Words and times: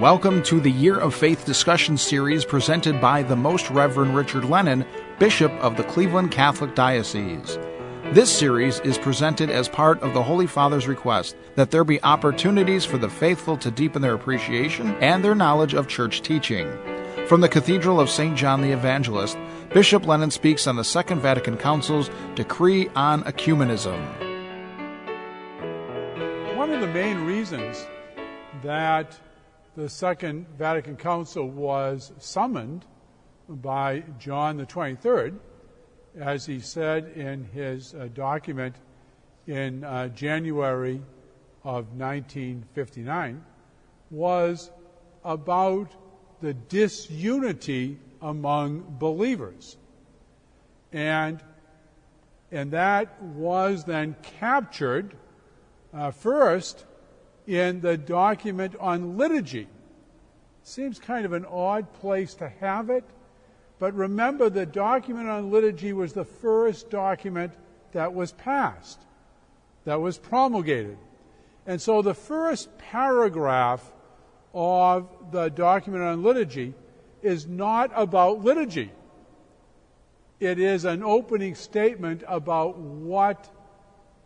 Welcome 0.00 0.44
to 0.44 0.60
the 0.60 0.70
Year 0.70 0.96
of 0.96 1.12
Faith 1.12 1.44
discussion 1.44 1.96
series 1.96 2.44
presented 2.44 3.00
by 3.00 3.24
the 3.24 3.34
Most 3.34 3.68
Reverend 3.68 4.14
Richard 4.14 4.44
Lennon, 4.44 4.86
Bishop 5.18 5.50
of 5.54 5.76
the 5.76 5.82
Cleveland 5.82 6.30
Catholic 6.30 6.76
Diocese. 6.76 7.58
This 8.12 8.30
series 8.30 8.78
is 8.80 8.96
presented 8.96 9.50
as 9.50 9.68
part 9.68 10.00
of 10.04 10.14
the 10.14 10.22
Holy 10.22 10.46
Father's 10.46 10.86
request 10.86 11.34
that 11.56 11.72
there 11.72 11.82
be 11.82 12.00
opportunities 12.04 12.84
for 12.84 12.96
the 12.96 13.08
faithful 13.08 13.56
to 13.56 13.72
deepen 13.72 14.00
their 14.00 14.14
appreciation 14.14 14.94
and 15.00 15.24
their 15.24 15.34
knowledge 15.34 15.74
of 15.74 15.88
church 15.88 16.22
teaching. 16.22 16.70
From 17.26 17.40
the 17.40 17.48
Cathedral 17.48 17.98
of 17.98 18.08
St. 18.08 18.36
John 18.36 18.60
the 18.60 18.70
Evangelist, 18.70 19.36
Bishop 19.74 20.06
Lennon 20.06 20.30
speaks 20.30 20.68
on 20.68 20.76
the 20.76 20.84
Second 20.84 21.18
Vatican 21.18 21.56
Council's 21.56 22.08
decree 22.36 22.88
on 22.94 23.24
ecumenism. 23.24 23.98
One 26.56 26.70
of 26.70 26.80
the 26.80 26.86
main 26.86 27.24
reasons 27.24 27.84
that 28.62 29.18
the 29.78 29.88
Second 29.88 30.44
Vatican 30.58 30.96
Council 30.96 31.48
was 31.48 32.12
summoned 32.18 32.84
by 33.48 34.02
John 34.18 34.56
the 34.56 34.66
23rd, 34.66 35.38
as 36.18 36.44
he 36.44 36.58
said 36.58 37.12
in 37.14 37.44
his 37.44 37.94
uh, 37.94 38.08
document 38.12 38.74
in 39.46 39.84
uh, 39.84 40.08
January 40.08 41.00
of 41.62 41.92
1959, 41.96 43.44
was 44.10 44.72
about 45.24 45.92
the 46.40 46.54
disunity 46.54 48.00
among 48.20 48.96
believers. 48.98 49.76
And, 50.92 51.40
and 52.50 52.72
that 52.72 53.22
was 53.22 53.84
then 53.84 54.16
captured 54.40 55.14
uh, 55.94 56.10
first 56.10 56.84
in 57.48 57.80
the 57.80 57.96
document 57.96 58.76
on 58.78 59.16
liturgy. 59.16 59.66
Seems 60.62 60.98
kind 60.98 61.24
of 61.24 61.32
an 61.32 61.46
odd 61.46 61.90
place 61.94 62.34
to 62.34 62.48
have 62.60 62.90
it, 62.90 63.04
but 63.78 63.94
remember 63.94 64.50
the 64.50 64.66
document 64.66 65.28
on 65.28 65.50
liturgy 65.50 65.94
was 65.94 66.12
the 66.12 66.26
first 66.26 66.90
document 66.90 67.54
that 67.92 68.12
was 68.12 68.32
passed, 68.32 69.00
that 69.86 69.98
was 70.00 70.18
promulgated. 70.18 70.98
And 71.66 71.80
so 71.80 72.02
the 72.02 72.14
first 72.14 72.76
paragraph 72.76 73.90
of 74.52 75.08
the 75.32 75.48
document 75.48 76.04
on 76.04 76.22
liturgy 76.22 76.74
is 77.22 77.46
not 77.46 77.90
about 77.94 78.44
liturgy. 78.44 78.92
It 80.38 80.58
is 80.58 80.84
an 80.84 81.02
opening 81.02 81.54
statement 81.54 82.22
about 82.28 82.76
what 82.76 83.48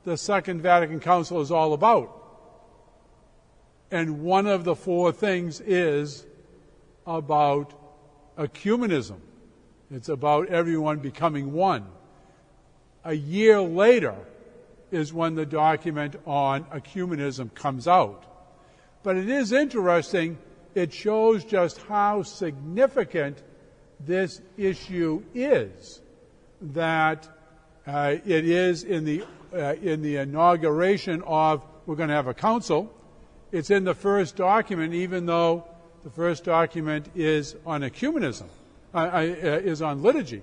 the 0.04 0.16
Second 0.16 0.60
Vatican 0.60 0.98
Council 0.98 1.40
is 1.40 1.52
all 1.52 1.72
about. 1.72 2.21
And 3.92 4.22
one 4.22 4.46
of 4.46 4.64
the 4.64 4.74
four 4.74 5.12
things 5.12 5.60
is 5.60 6.24
about 7.06 7.74
ecumenism. 8.38 9.18
It's 9.90 10.08
about 10.08 10.48
everyone 10.48 11.00
becoming 11.00 11.52
one. 11.52 11.84
A 13.04 13.12
year 13.12 13.60
later 13.60 14.16
is 14.90 15.12
when 15.12 15.34
the 15.34 15.44
document 15.44 16.16
on 16.26 16.64
ecumenism 16.64 17.54
comes 17.54 17.86
out. 17.86 18.24
But 19.02 19.16
it 19.16 19.28
is 19.28 19.52
interesting, 19.52 20.38
it 20.74 20.90
shows 20.94 21.44
just 21.44 21.76
how 21.82 22.22
significant 22.22 23.42
this 24.00 24.40
issue 24.56 25.22
is. 25.34 26.00
That 26.62 27.28
uh, 27.86 28.16
it 28.24 28.48
is 28.48 28.84
in 28.84 29.04
the, 29.04 29.24
uh, 29.52 29.74
in 29.82 30.00
the 30.00 30.16
inauguration 30.16 31.22
of, 31.26 31.62
we're 31.84 31.96
going 31.96 32.08
to 32.08 32.14
have 32.14 32.28
a 32.28 32.34
council, 32.34 32.90
it's 33.52 33.70
in 33.70 33.84
the 33.84 33.94
first 33.94 34.34
document, 34.34 34.94
even 34.94 35.26
though 35.26 35.64
the 36.04 36.10
first 36.10 36.44
document 36.44 37.10
is 37.14 37.54
on 37.64 37.82
ecumenism, 37.82 38.46
uh, 38.94 38.98
uh, 38.98 39.20
is 39.20 39.82
on 39.82 40.02
liturgy, 40.02 40.42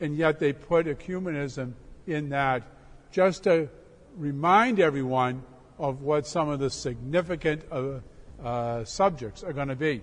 and 0.00 0.16
yet 0.16 0.38
they 0.38 0.52
put 0.52 0.86
ecumenism 0.86 1.72
in 2.06 2.30
that 2.30 2.62
just 3.10 3.44
to 3.44 3.68
remind 4.16 4.80
everyone 4.80 5.42
of 5.78 6.02
what 6.02 6.26
some 6.26 6.48
of 6.48 6.60
the 6.60 6.70
significant 6.70 7.62
uh, 7.70 8.00
uh, 8.42 8.84
subjects 8.84 9.42
are 9.42 9.52
going 9.52 9.68
to 9.68 9.76
be. 9.76 10.02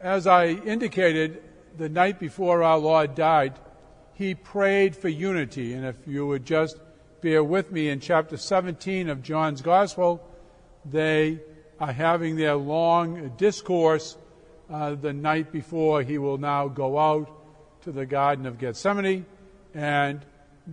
As 0.00 0.26
I 0.26 0.46
indicated, 0.48 1.42
the 1.76 1.88
night 1.88 2.18
before 2.18 2.62
our 2.62 2.78
Lord 2.78 3.14
died, 3.14 3.58
he 4.14 4.34
prayed 4.34 4.96
for 4.96 5.08
unity, 5.08 5.74
and 5.74 5.86
if 5.86 5.96
you 6.06 6.26
would 6.26 6.44
just 6.44 6.78
bear 7.22 7.44
with 7.44 7.70
me 7.70 7.88
in 7.88 8.00
chapter 8.00 8.36
17 8.36 9.08
of 9.08 9.22
John's 9.22 9.62
Gospel. 9.62 10.20
They 10.84 11.38
are 11.78 11.92
having 11.92 12.34
their 12.34 12.56
long 12.56 13.34
discourse 13.36 14.16
uh, 14.68 14.96
the 14.96 15.12
night 15.12 15.52
before 15.52 16.02
he 16.02 16.18
will 16.18 16.36
now 16.36 16.66
go 16.66 16.98
out 16.98 17.30
to 17.82 17.92
the 17.92 18.06
Garden 18.06 18.44
of 18.44 18.58
Gethsemane 18.58 19.24
and 19.72 20.26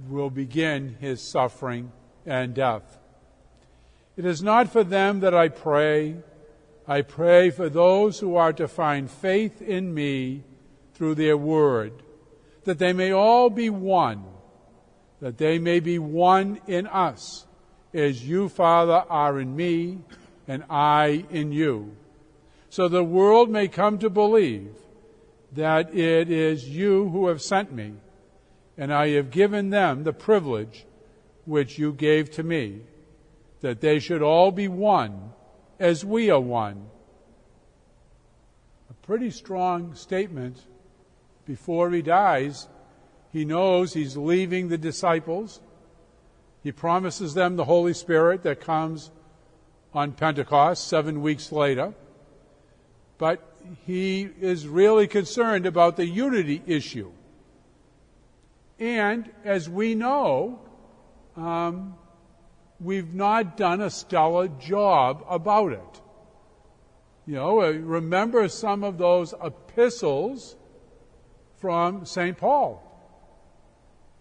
will 0.09 0.31
begin 0.31 0.97
his 0.99 1.21
suffering 1.21 1.91
and 2.25 2.55
death. 2.55 2.97
It 4.17 4.25
is 4.25 4.41
not 4.41 4.73
for 4.73 4.83
them 4.83 5.19
that 5.19 5.35
I 5.35 5.49
pray. 5.49 6.15
I 6.87 7.03
pray 7.03 7.51
for 7.51 7.69
those 7.69 8.19
who 8.19 8.35
are 8.35 8.53
to 8.53 8.67
find 8.67 9.09
faith 9.09 9.61
in 9.61 9.93
me 9.93 10.43
through 10.95 11.13
their 11.13 11.37
word, 11.37 11.93
that 12.63 12.79
they 12.79 12.91
may 12.91 13.11
all 13.11 13.51
be 13.51 13.69
one 13.69 14.23
that 15.21 15.37
they 15.37 15.59
may 15.59 15.79
be 15.79 15.99
one 15.99 16.59
in 16.67 16.87
us, 16.87 17.45
as 17.93 18.25
you, 18.25 18.49
Father, 18.49 19.03
are 19.09 19.39
in 19.39 19.55
me, 19.55 19.99
and 20.47 20.63
I 20.69 21.25
in 21.29 21.51
you, 21.51 21.95
so 22.69 22.87
the 22.87 23.03
world 23.03 23.49
may 23.49 23.67
come 23.67 23.99
to 23.99 24.09
believe 24.09 24.73
that 25.53 25.93
it 25.93 26.29
is 26.29 26.69
you 26.69 27.09
who 27.09 27.27
have 27.27 27.41
sent 27.41 27.71
me, 27.71 27.93
and 28.77 28.93
I 28.93 29.09
have 29.09 29.31
given 29.31 29.69
them 29.69 30.03
the 30.03 30.13
privilege 30.13 30.85
which 31.45 31.79
you 31.79 31.91
gave 31.93 32.31
to 32.31 32.43
me, 32.43 32.81
that 33.61 33.81
they 33.81 33.99
should 33.99 34.21
all 34.21 34.51
be 34.51 34.67
one 34.67 35.33
as 35.79 36.05
we 36.05 36.29
are 36.29 36.39
one. 36.39 36.87
A 38.89 38.93
pretty 39.05 39.31
strong 39.31 39.95
statement 39.95 40.57
before 41.45 41.89
he 41.89 42.01
dies 42.01 42.67
he 43.31 43.45
knows 43.45 43.93
he's 43.93 44.17
leaving 44.17 44.69
the 44.69 44.77
disciples. 44.77 45.61
He 46.63 46.71
promises 46.71 47.33
them 47.33 47.55
the 47.55 47.65
Holy 47.65 47.93
Spirit 47.93 48.43
that 48.43 48.59
comes 48.59 49.11
on 49.93 50.13
Pentecost 50.13 50.87
seven 50.87 51.21
weeks 51.21 51.51
later. 51.51 51.93
But 53.17 53.55
he 53.85 54.29
is 54.41 54.67
really 54.67 55.07
concerned 55.07 55.65
about 55.65 55.95
the 55.95 56.07
unity 56.07 56.61
issue. 56.65 57.11
And 58.79 59.29
as 59.43 59.69
we 59.69 59.93
know, 59.93 60.61
um, 61.35 61.95
we've 62.79 63.13
not 63.13 63.57
done 63.57 63.81
a 63.81 63.89
stellar 63.89 64.47
job 64.47 65.23
about 65.29 65.73
it. 65.73 66.01
You 67.27 67.35
know, 67.35 67.61
uh, 67.61 67.71
remember 67.71 68.47
some 68.47 68.83
of 68.83 68.97
those 68.97 69.35
epistles 69.43 70.55
from 71.57 72.05
St. 72.05 72.35
Paul 72.37 72.88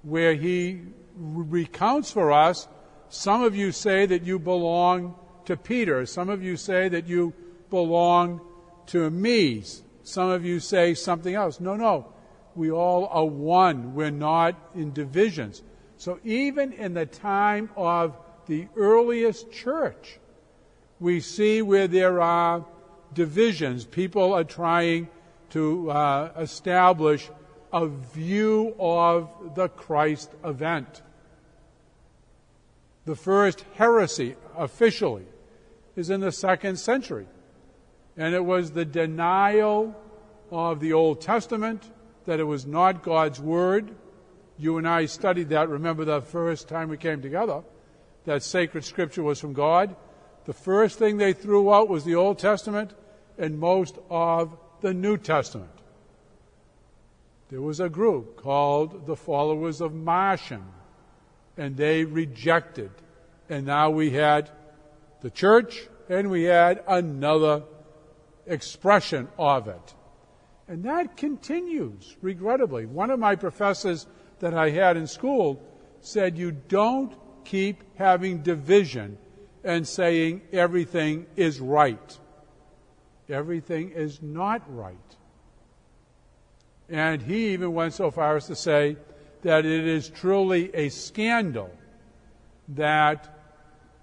where 0.02 0.34
he 0.34 0.80
recounts 1.16 2.10
for 2.10 2.32
us 2.32 2.68
some 3.08 3.42
of 3.42 3.56
you 3.56 3.72
say 3.72 4.06
that 4.06 4.24
you 4.24 4.38
belong 4.38 5.14
to 5.46 5.56
Peter, 5.56 6.04
some 6.04 6.28
of 6.28 6.42
you 6.42 6.56
say 6.56 6.88
that 6.88 7.06
you 7.06 7.32
belong 7.70 8.40
to 8.86 9.10
me, 9.10 9.64
some 10.02 10.28
of 10.28 10.44
you 10.44 10.60
say 10.60 10.94
something 10.94 11.34
else. 11.34 11.60
No, 11.60 11.76
no. 11.76 12.12
We 12.54 12.70
all 12.70 13.06
are 13.06 13.24
one. 13.24 13.94
We're 13.94 14.10
not 14.10 14.56
in 14.74 14.92
divisions. 14.92 15.62
So 15.96 16.18
even 16.24 16.72
in 16.72 16.94
the 16.94 17.06
time 17.06 17.70
of 17.76 18.16
the 18.46 18.68
earliest 18.76 19.50
church, 19.52 20.18
we 21.00 21.20
see 21.20 21.62
where 21.62 21.86
there 21.86 22.20
are 22.20 22.64
divisions. 23.14 23.84
People 23.84 24.32
are 24.34 24.44
trying 24.44 25.08
to 25.50 25.90
uh, 25.90 26.32
establish 26.36 27.30
a 27.72 27.86
view 27.86 28.74
of 28.78 29.54
the 29.54 29.68
Christ 29.68 30.30
event. 30.44 31.02
The 33.04 33.16
first 33.16 33.64
heresy 33.74 34.36
officially 34.56 35.26
is 35.96 36.10
in 36.10 36.20
the 36.20 36.32
second 36.32 36.76
century, 36.76 37.26
and 38.16 38.34
it 38.34 38.44
was 38.44 38.72
the 38.72 38.84
denial 38.84 39.94
of 40.50 40.80
the 40.80 40.92
Old 40.92 41.20
Testament, 41.20 41.90
that 42.26 42.40
it 42.40 42.44
was 42.44 42.66
not 42.66 43.02
God's 43.02 43.40
Word. 43.40 43.94
You 44.58 44.78
and 44.78 44.88
I 44.88 45.06
studied 45.06 45.50
that, 45.50 45.68
remember 45.68 46.04
the 46.04 46.20
first 46.20 46.68
time 46.68 46.88
we 46.88 46.96
came 46.96 47.22
together, 47.22 47.62
that 48.24 48.42
sacred 48.42 48.84
scripture 48.84 49.22
was 49.22 49.40
from 49.40 49.52
God. 49.52 49.94
The 50.44 50.52
first 50.52 50.98
thing 50.98 51.16
they 51.16 51.32
threw 51.32 51.72
out 51.72 51.88
was 51.88 52.04
the 52.04 52.14
Old 52.14 52.38
Testament 52.38 52.92
and 53.38 53.58
most 53.58 53.98
of 54.10 54.56
the 54.80 54.92
New 54.92 55.16
Testament 55.16 55.77
there 57.50 57.62
was 57.62 57.80
a 57.80 57.88
group 57.88 58.36
called 58.36 59.06
the 59.06 59.16
followers 59.16 59.80
of 59.80 59.94
Marcion, 59.94 60.64
and 61.56 61.76
they 61.76 62.04
rejected. 62.04 62.90
And 63.48 63.66
now 63.66 63.90
we 63.90 64.10
had 64.10 64.50
the 65.22 65.30
church 65.30 65.88
and 66.08 66.30
we 66.30 66.44
had 66.44 66.82
another 66.86 67.64
expression 68.46 69.28
of 69.38 69.68
it. 69.68 69.94
And 70.68 70.84
that 70.84 71.16
continues, 71.16 72.16
regrettably. 72.20 72.86
One 72.86 73.10
of 73.10 73.18
my 73.18 73.36
professors 73.36 74.06
that 74.40 74.54
I 74.54 74.70
had 74.70 74.96
in 74.96 75.06
school 75.06 75.62
said, 76.00 76.36
You 76.36 76.52
don't 76.52 77.14
keep 77.44 77.82
having 77.96 78.42
division 78.42 79.16
and 79.64 79.88
saying 79.88 80.42
everything 80.52 81.26
is 81.36 81.60
right. 81.60 82.18
Everything 83.28 83.90
is 83.90 84.22
not 84.22 84.62
right. 84.68 84.96
And 86.88 87.20
he 87.20 87.52
even 87.52 87.74
went 87.74 87.94
so 87.94 88.10
far 88.10 88.36
as 88.36 88.46
to 88.46 88.56
say 88.56 88.96
that 89.42 89.64
it 89.64 89.86
is 89.86 90.08
truly 90.08 90.74
a 90.74 90.88
scandal 90.88 91.70
that 92.68 93.34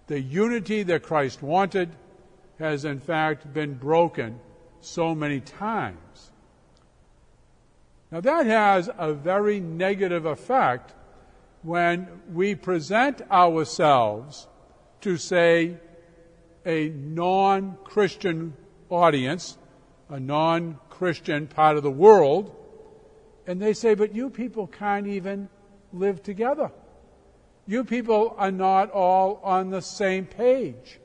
the 0.08 0.20
unity 0.20 0.84
that 0.84 1.04
Christ 1.04 1.42
wanted 1.42 1.90
has 2.60 2.86
in 2.86 3.00
fact 3.00 3.52
been 3.54 3.74
broken 3.74 4.40
so 4.82 5.16
many 5.16 5.40
times. 5.40 6.32
Now 8.12 8.22
that 8.22 8.46
has 8.46 8.90
a 8.98 9.14
very 9.14 9.60
negative 9.60 10.26
effect 10.26 10.94
when 11.64 12.08
we 12.32 12.54
present 12.54 13.22
ourselves 13.32 14.48
to 15.02 15.18
say 15.18 15.78
a 16.66 16.90
non-Christian 16.90 18.54
audience, 18.90 19.58
a 20.10 20.20
non-Christian 20.20 21.48
part 21.48 21.78
of 21.78 21.84
the 21.84 21.92
world, 21.92 22.56
and 23.48 23.62
they 23.62 23.74
say, 23.74 23.94
but 23.94 24.16
you 24.16 24.30
people 24.30 24.68
can't 24.68 25.08
even 25.08 25.50
live 25.94 26.24
together. 26.24 26.72
You 27.68 27.84
people 27.84 28.36
are 28.38 28.52
not 28.52 28.92
all 28.92 29.40
on 29.44 29.70
the 29.70 29.82
same 29.82 30.26
page. 30.26 31.00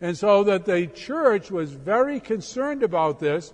And 0.00 0.16
so 0.16 0.44
that 0.44 0.64
the 0.64 0.86
church 0.88 1.50
was 1.50 1.72
very 1.72 2.20
concerned 2.20 2.82
about 2.82 3.18
this. 3.18 3.52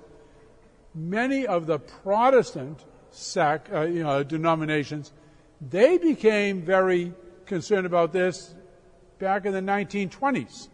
Many 0.94 1.46
of 1.46 1.67
the 1.67 1.79
Protestant 1.79 2.84
sect, 3.11 3.73
uh, 3.73 3.82
you 3.82 4.02
know, 4.02 4.23
denominations, 4.23 5.12
they 5.61 5.99
became 5.99 6.62
very 6.62 7.12
concerned 7.46 7.87
about 7.87 8.12
this 8.12 8.55
back 9.19 9.46
in 9.46 9.52
the 9.52 9.61
1920s. 9.61 10.69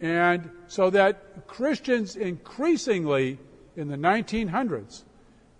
And 0.00 0.50
so 0.66 0.90
that 0.90 1.46
Christians 1.46 2.16
increasingly 2.16 3.38
in 3.76 3.88
the 3.88 3.96
1900s 3.96 5.04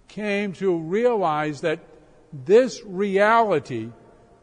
came 0.09 0.53
to 0.55 0.77
realize 0.77 1.61
that 1.63 1.81
this 2.33 2.83
reality 2.85 3.91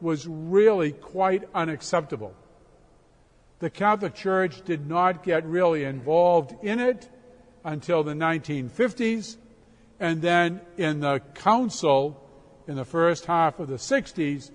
was 0.01 0.27
really 0.27 0.91
quite 0.91 1.43
unacceptable. 1.53 2.33
The 3.59 3.69
Catholic 3.69 4.13
Church 4.13 4.61
did 4.65 4.87
not 4.87 5.23
get 5.23 5.45
really 5.45 5.83
involved 5.83 6.53
in 6.63 6.79
it 6.79 7.09
until 7.63 8.03
the 8.03 8.13
1950s, 8.13 9.37
and 9.99 10.21
then 10.21 10.59
in 10.77 10.99
the 10.99 11.21
Council 11.35 12.19
in 12.67 12.75
the 12.75 12.85
first 12.85 13.25
half 13.25 13.59
of 13.59 13.67
the 13.67 13.75
60s 13.75 14.51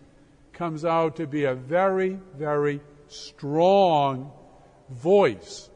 comes 0.53 0.85
out 0.85 1.17
to 1.17 1.27
be 1.27 1.45
a 1.45 1.55
very, 1.55 2.19
very 2.37 2.81
strong 3.07 4.33
voice 4.91 5.71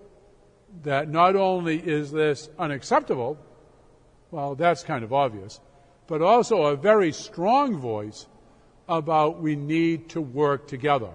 that 0.83 1.09
not 1.09 1.37
only 1.37 1.79
is 1.79 2.11
this 2.11 2.49
unacceptable, 2.59 3.39
well, 4.33 4.55
that's 4.55 4.83
kind 4.83 5.05
of 5.05 5.13
obvious, 5.13 5.61
but 6.07 6.23
also 6.23 6.63
a 6.63 6.75
very 6.75 7.13
strong 7.13 7.79
voice 7.79 8.27
about 8.89 9.41
we 9.41 9.55
need 9.55 10.09
to 10.09 10.21
work 10.21 10.67
together. 10.67 11.11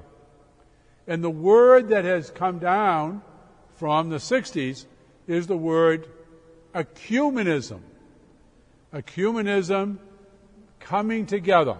And 1.08 1.24
the 1.24 1.30
word 1.30 1.90
that 1.90 2.06
has 2.06 2.30
come 2.30 2.60
down 2.60 3.24
from 3.76 4.10
the 4.10 4.18
60s 4.18 4.86
is 5.26 5.48
the 5.48 5.58
word 5.58 6.08
ecumenism. 6.76 7.80
Ecumenism, 8.94 9.98
coming 10.80 11.26
together. 11.26 11.78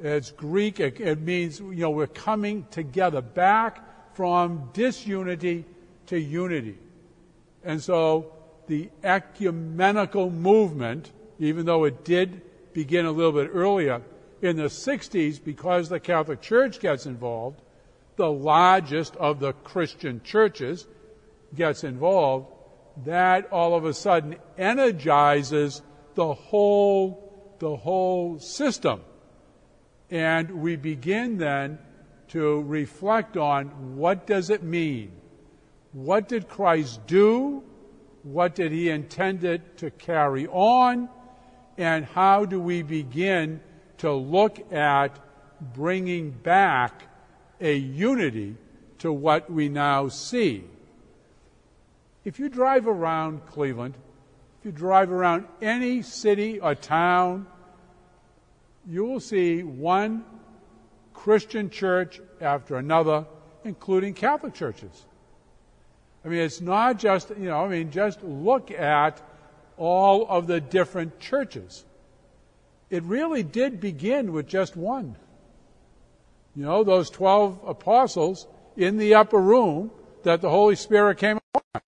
It's 0.00 0.30
Greek, 0.30 0.78
it, 0.78 1.00
it 1.00 1.20
means, 1.20 1.58
you 1.58 1.74
know, 1.74 1.90
we're 1.90 2.06
coming 2.06 2.66
together, 2.70 3.20
back 3.20 4.14
from 4.14 4.70
disunity 4.72 5.64
to 6.06 6.18
unity. 6.18 6.78
And 7.64 7.82
so 7.82 8.33
the 8.66 8.90
ecumenical 9.02 10.30
movement, 10.30 11.12
even 11.38 11.66
though 11.66 11.84
it 11.84 12.04
did 12.04 12.42
begin 12.72 13.06
a 13.06 13.12
little 13.12 13.32
bit 13.32 13.50
earlier, 13.52 14.02
in 14.42 14.56
the 14.56 14.64
60s, 14.64 15.42
because 15.42 15.88
the 15.88 16.00
Catholic 16.00 16.40
Church 16.42 16.80
gets 16.80 17.06
involved, 17.06 17.60
the 18.16 18.30
largest 18.30 19.16
of 19.16 19.40
the 19.40 19.52
Christian 19.52 20.20
churches 20.22 20.86
gets 21.54 21.84
involved, 21.84 22.48
that 23.04 23.50
all 23.50 23.74
of 23.74 23.84
a 23.84 23.94
sudden 23.94 24.36
energizes 24.56 25.82
the 26.14 26.32
whole, 26.32 27.56
the 27.58 27.76
whole 27.76 28.38
system. 28.38 29.00
And 30.10 30.62
we 30.62 30.76
begin 30.76 31.38
then 31.38 31.78
to 32.28 32.62
reflect 32.62 33.36
on 33.36 33.96
what 33.96 34.26
does 34.26 34.50
it 34.50 34.62
mean? 34.62 35.12
What 35.92 36.28
did 36.28 36.48
Christ 36.48 37.06
do? 37.06 37.62
What 38.24 38.54
did 38.54 38.72
he 38.72 38.88
intend 38.88 39.44
it 39.44 39.76
to 39.78 39.90
carry 39.90 40.46
on? 40.46 41.10
And 41.76 42.04
how 42.04 42.46
do 42.46 42.58
we 42.58 42.82
begin 42.82 43.60
to 43.98 44.12
look 44.12 44.72
at 44.72 45.20
bringing 45.74 46.30
back 46.30 47.02
a 47.60 47.74
unity 47.76 48.56
to 48.98 49.12
what 49.12 49.50
we 49.50 49.68
now 49.68 50.08
see? 50.08 50.64
If 52.24 52.38
you 52.38 52.48
drive 52.48 52.88
around 52.88 53.44
Cleveland, 53.44 53.94
if 54.58 54.64
you 54.64 54.72
drive 54.72 55.12
around 55.12 55.46
any 55.60 56.00
city 56.00 56.60
or 56.60 56.74
town, 56.74 57.46
you 58.88 59.04
will 59.04 59.20
see 59.20 59.62
one 59.62 60.24
Christian 61.12 61.68
church 61.68 62.22
after 62.40 62.76
another, 62.76 63.26
including 63.64 64.14
Catholic 64.14 64.54
churches. 64.54 65.04
I 66.24 66.28
mean, 66.28 66.40
it's 66.40 66.60
not 66.60 66.98
just, 66.98 67.30
you 67.30 67.48
know, 67.48 67.64
I 67.64 67.68
mean, 67.68 67.90
just 67.90 68.22
look 68.22 68.70
at 68.70 69.20
all 69.76 70.26
of 70.26 70.46
the 70.46 70.60
different 70.60 71.20
churches. 71.20 71.84
It 72.88 73.02
really 73.02 73.42
did 73.42 73.80
begin 73.80 74.32
with 74.32 74.46
just 74.46 74.74
one. 74.76 75.16
You 76.56 76.64
know, 76.64 76.82
those 76.82 77.10
12 77.10 77.60
apostles 77.66 78.46
in 78.76 78.96
the 78.96 79.14
upper 79.14 79.38
room 79.38 79.90
that 80.22 80.40
the 80.40 80.48
Holy 80.48 80.76
Spirit 80.76 81.18
came 81.18 81.38
upon. 81.54 81.82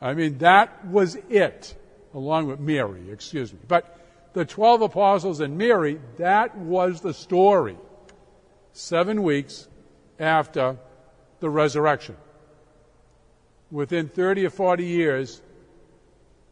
I 0.00 0.14
mean, 0.14 0.38
that 0.38 0.86
was 0.86 1.16
it, 1.30 1.74
along 2.12 2.48
with 2.48 2.58
Mary, 2.58 3.10
excuse 3.10 3.52
me. 3.52 3.58
But 3.68 4.00
the 4.32 4.44
12 4.44 4.82
apostles 4.82 5.40
and 5.40 5.56
Mary, 5.56 6.00
that 6.18 6.56
was 6.56 7.00
the 7.00 7.14
story. 7.14 7.76
Seven 8.72 9.22
weeks 9.22 9.68
after 10.18 10.76
the 11.38 11.48
resurrection 11.48 12.16
within 13.70 14.08
30 14.08 14.46
or 14.46 14.50
40 14.50 14.84
years, 14.84 15.42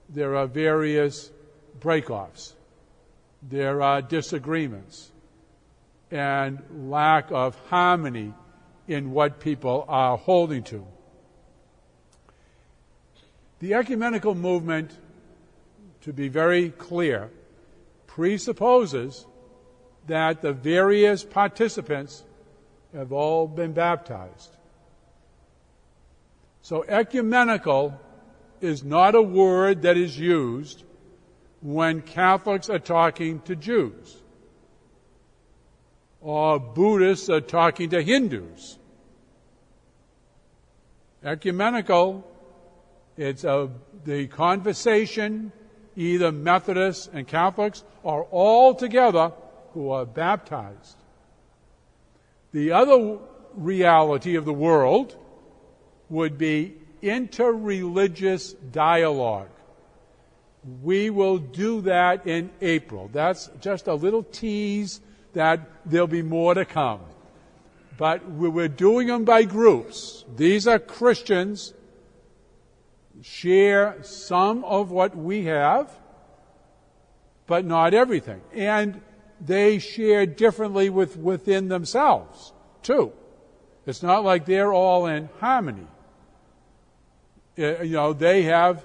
there 0.09 0.37
are 0.37 0.47
various 0.47 1.31
breakoffs. 1.81 2.53
There 3.43 3.83
are 3.83 4.03
disagreements 4.03 5.11
and 6.11 6.63
lack 6.71 7.31
of 7.31 7.57
harmony 7.69 8.35
in 8.87 9.13
what 9.13 9.41
people 9.41 9.85
are 9.89 10.17
holding 10.19 10.63
to. 10.65 10.87
The 13.61 13.75
ecumenical 13.75 14.35
movement, 14.35 14.91
to 16.03 16.13
be 16.13 16.29
very 16.29 16.71
clear, 16.71 17.31
presupposes 18.07 19.25
that 20.07 20.43
the 20.43 20.53
various 20.53 21.25
participants 21.25 22.25
have 22.93 23.13
all 23.13 23.47
been 23.47 23.73
baptized. 23.73 24.57
So 26.63 26.85
ecumenical 26.85 28.01
is 28.61 28.85
not 28.85 29.17
a 29.17 29.23
word 29.23 29.83
that 29.83 29.97
is 29.97 30.19
used 30.19 30.85
when 31.61 32.03
Catholics 32.03 32.71
are 32.71 32.79
talking 32.79 33.41
to 33.43 33.57
Jews 33.57 34.23
or 36.21 36.61
Buddhists 36.61 37.29
are 37.29 37.41
talking 37.41 37.91
to 37.91 38.01
Hindus. 38.01 38.79
Ecumenical, 41.25 42.25
it's 43.17 43.43
a, 43.43 43.69
the 44.05 44.29
conversation, 44.29 45.51
either 45.97 46.31
Methodists 46.31 47.09
and 47.13 47.27
Catholics 47.27 47.83
are 48.05 48.23
all 48.25 48.75
together 48.75 49.33
who 49.73 49.91
are 49.91 50.07
baptized. 50.07 50.97
The 52.53 52.71
other 52.71 53.19
reality 53.55 54.37
of 54.37 54.45
the 54.45 54.53
world 54.53 55.17
would 56.13 56.37
be 56.37 56.75
interreligious 57.03 58.55
dialogue. 58.71 59.49
We 60.83 61.11
will 61.11 61.39
do 61.39 61.81
that 61.81 62.27
in 62.27 62.51
April. 62.61 63.09
That's 63.13 63.51
just 63.61 63.89
a 63.89 63.95
little 63.95 64.23
tease 64.23 65.01
that 65.33 65.59
there'll 65.87 66.07
be 66.07 66.23
more 66.23 66.55
to 66.55 66.65
come. 66.65 67.01
but 68.03 68.29
we're 68.29 68.67
doing 68.69 69.07
them 69.07 69.25
by 69.25 69.45
groups. 69.45 70.25
These 70.37 70.67
are 70.67 70.79
Christians, 70.79 71.73
share 73.23 73.97
some 74.03 74.65
of 74.65 74.91
what 74.91 75.17
we 75.17 75.45
have, 75.45 75.89
but 77.47 77.65
not 77.65 77.95
everything. 77.95 78.41
And 78.53 79.01
they 79.41 79.79
share 79.79 80.27
differently 80.27 80.91
with, 80.91 81.17
within 81.17 81.69
themselves, 81.69 82.53
too. 82.83 83.13
It's 83.87 84.03
not 84.03 84.25
like 84.25 84.47
they're 84.47 84.73
all 84.73 85.07
in 85.07 85.29
harmony. 85.39 85.87
Uh, 87.59 87.83
you 87.83 87.97
know, 87.97 88.13
they 88.13 88.45
have, 88.45 88.85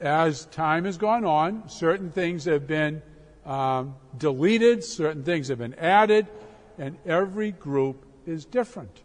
as 0.00 0.46
time 0.46 0.84
has 0.84 0.96
gone 0.96 1.24
on, 1.24 1.68
certain 1.68 2.10
things 2.10 2.44
have 2.44 2.66
been 2.66 3.00
um, 3.46 3.94
deleted, 4.16 4.82
certain 4.82 5.22
things 5.22 5.48
have 5.48 5.58
been 5.58 5.74
added, 5.74 6.26
and 6.78 6.96
every 7.06 7.52
group 7.52 8.04
is 8.26 8.44
different. 8.44 9.02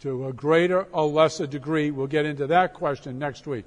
To 0.00 0.26
a 0.26 0.32
greater 0.32 0.82
or 0.92 1.06
lesser 1.06 1.46
degree, 1.46 1.90
we'll 1.90 2.06
get 2.06 2.26
into 2.26 2.46
that 2.48 2.74
question 2.74 3.18
next 3.18 3.46
week. 3.46 3.64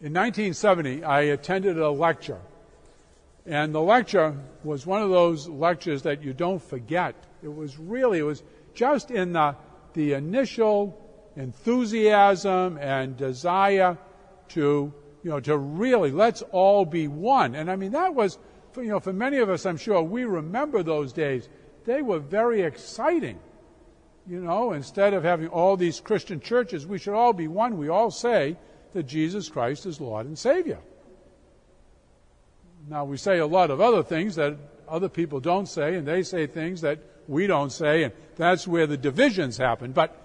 In 0.00 0.12
1970, 0.14 1.04
I 1.04 1.20
attended 1.22 1.78
a 1.78 1.90
lecture, 1.90 2.40
and 3.46 3.74
the 3.74 3.80
lecture 3.80 4.36
was 4.64 4.86
one 4.86 5.02
of 5.02 5.10
those 5.10 5.48
lectures 5.48 6.02
that 6.02 6.22
you 6.22 6.32
don't 6.32 6.62
forget. 6.62 7.14
It 7.42 7.54
was 7.54 7.78
really, 7.78 8.18
it 8.18 8.22
was 8.22 8.42
just 8.74 9.10
in 9.10 9.32
the, 9.32 9.56
the 9.94 10.12
initial 10.14 10.96
enthusiasm 11.36 12.78
and 12.78 13.16
desire 13.16 13.98
to, 14.48 14.92
you 15.22 15.30
know, 15.30 15.40
to 15.40 15.56
really 15.56 16.10
let's 16.10 16.42
all 16.50 16.84
be 16.84 17.08
one. 17.08 17.54
And 17.54 17.70
I 17.70 17.76
mean, 17.76 17.92
that 17.92 18.14
was, 18.14 18.38
for, 18.72 18.82
you 18.82 18.90
know, 18.90 19.00
for 19.00 19.12
many 19.12 19.38
of 19.38 19.48
us, 19.48 19.66
I'm 19.66 19.76
sure 19.76 20.02
we 20.02 20.24
remember 20.24 20.82
those 20.82 21.12
days. 21.12 21.48
They 21.84 22.02
were 22.02 22.18
very 22.18 22.62
exciting. 22.62 23.38
You 24.26 24.40
know, 24.40 24.72
instead 24.72 25.14
of 25.14 25.24
having 25.24 25.48
all 25.48 25.76
these 25.76 25.98
Christian 26.00 26.40
churches, 26.40 26.86
we 26.86 26.98
should 26.98 27.14
all 27.14 27.32
be 27.32 27.48
one. 27.48 27.78
We 27.78 27.88
all 27.88 28.10
say 28.10 28.56
that 28.92 29.04
Jesus 29.04 29.48
Christ 29.48 29.86
is 29.86 30.00
Lord 30.00 30.26
and 30.26 30.38
Savior. 30.38 30.78
Now, 32.88 33.04
we 33.04 33.16
say 33.16 33.38
a 33.38 33.46
lot 33.46 33.70
of 33.70 33.80
other 33.80 34.02
things 34.02 34.36
that 34.36 34.56
other 34.90 35.08
people 35.08 35.40
don't 35.40 35.66
say, 35.66 35.94
and 35.94 36.06
they 36.06 36.22
say 36.22 36.46
things 36.46 36.80
that 36.80 36.98
we 37.28 37.46
don't 37.46 37.70
say, 37.70 38.02
and 38.02 38.12
that's 38.36 38.66
where 38.66 38.86
the 38.86 38.96
divisions 38.96 39.56
happen. 39.56 39.92
But 39.92 40.16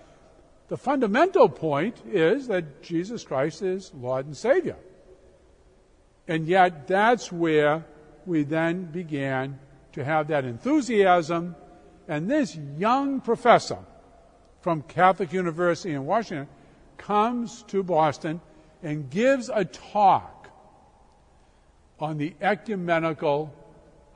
the 0.67 0.77
fundamental 0.77 1.47
point 1.47 2.01
is 2.05 2.47
that 2.47 2.81
Jesus 2.81 3.23
Christ 3.23 3.61
is 3.61 3.91
Lord 3.93 4.25
and 4.25 4.35
Savior. 4.35 4.77
And 6.27 6.47
yet, 6.47 6.87
that's 6.87 7.31
where 7.31 7.85
we 8.25 8.43
then 8.43 8.85
began 8.85 9.59
to 9.93 10.03
have 10.03 10.29
that 10.29 10.43
enthusiasm. 10.43 11.55
And 12.07 12.29
this 12.29 12.55
young 12.77 13.21
professor 13.21 13.77
from 14.61 14.81
Catholic 14.81 15.31
University 15.31 15.93
in 15.93 16.05
Washington 16.05 16.47
comes 16.97 17.63
to 17.67 17.83
Boston 17.83 18.41
and 18.81 19.09
gives 19.11 19.49
a 19.53 19.65
talk 19.65 20.49
on 21.99 22.17
the 22.17 22.33
ecumenical 22.41 23.53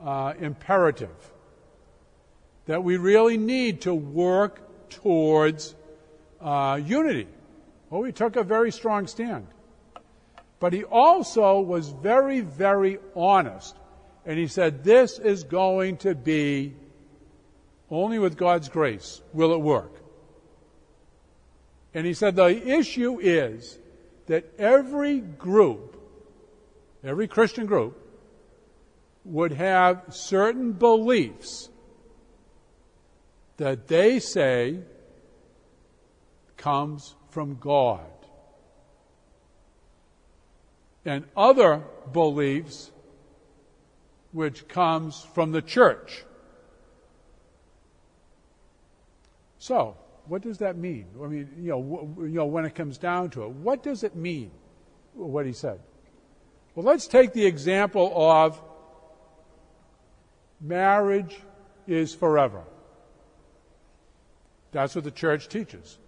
uh, 0.02 0.34
imperative 0.40 1.30
that 2.66 2.84
we 2.84 2.96
really 2.96 3.36
need 3.36 3.82
to 3.82 3.94
work 3.94 4.60
towards 4.90 5.74
uh, 6.40 6.80
unity. 6.84 7.26
Well, 7.88 8.02
we 8.02 8.12
took 8.12 8.36
a 8.36 8.44
very 8.44 8.70
strong 8.70 9.06
stand. 9.06 9.46
But 10.60 10.72
he 10.72 10.84
also 10.84 11.60
was 11.60 11.88
very, 11.88 12.40
very 12.40 12.98
honest. 13.16 13.74
And 14.26 14.38
he 14.38 14.46
said, 14.46 14.84
This 14.84 15.18
is 15.18 15.44
going 15.44 15.96
to 15.98 16.14
be 16.14 16.74
only 17.90 18.18
with 18.18 18.36
God's 18.36 18.68
grace 18.68 19.20
will 19.32 19.52
it 19.52 19.60
work. 19.60 19.92
And 21.94 22.06
he 22.06 22.14
said, 22.14 22.36
The 22.36 22.68
issue 22.68 23.18
is 23.20 23.78
that 24.26 24.44
every 24.58 25.20
group, 25.20 25.96
every 27.02 27.26
Christian 27.26 27.66
group, 27.66 27.98
would 29.24 29.52
have 29.52 30.02
certain 30.10 30.72
beliefs 30.72 31.68
that 33.56 33.88
they 33.88 34.18
say 34.18 34.78
comes 36.56 37.14
from 37.30 37.56
God. 37.56 38.00
And 41.04 41.24
other 41.36 41.82
beliefs 42.12 42.90
which 44.32 44.68
comes 44.68 45.26
from 45.34 45.52
the 45.52 45.62
church. 45.62 46.24
So, 49.58 49.96
what 50.26 50.42
does 50.42 50.58
that 50.58 50.76
mean? 50.76 51.06
I 51.22 51.26
mean, 51.26 51.48
you 51.58 51.70
know, 51.70 52.14
you 52.18 52.28
know, 52.28 52.46
when 52.46 52.64
it 52.64 52.74
comes 52.74 52.96
down 52.98 53.30
to 53.30 53.44
it, 53.44 53.50
what 53.50 53.82
does 53.82 54.04
it 54.04 54.14
mean? 54.14 54.50
What 55.14 55.44
he 55.44 55.52
said. 55.52 55.80
Well, 56.74 56.86
let's 56.86 57.06
take 57.06 57.32
the 57.32 57.44
example 57.44 58.12
of 58.14 58.62
marriage 60.60 61.40
is 61.86 62.14
forever. 62.14 62.62
That's 64.72 64.94
what 64.94 65.04
the 65.04 65.10
church 65.10 65.48
teaches 65.48 65.98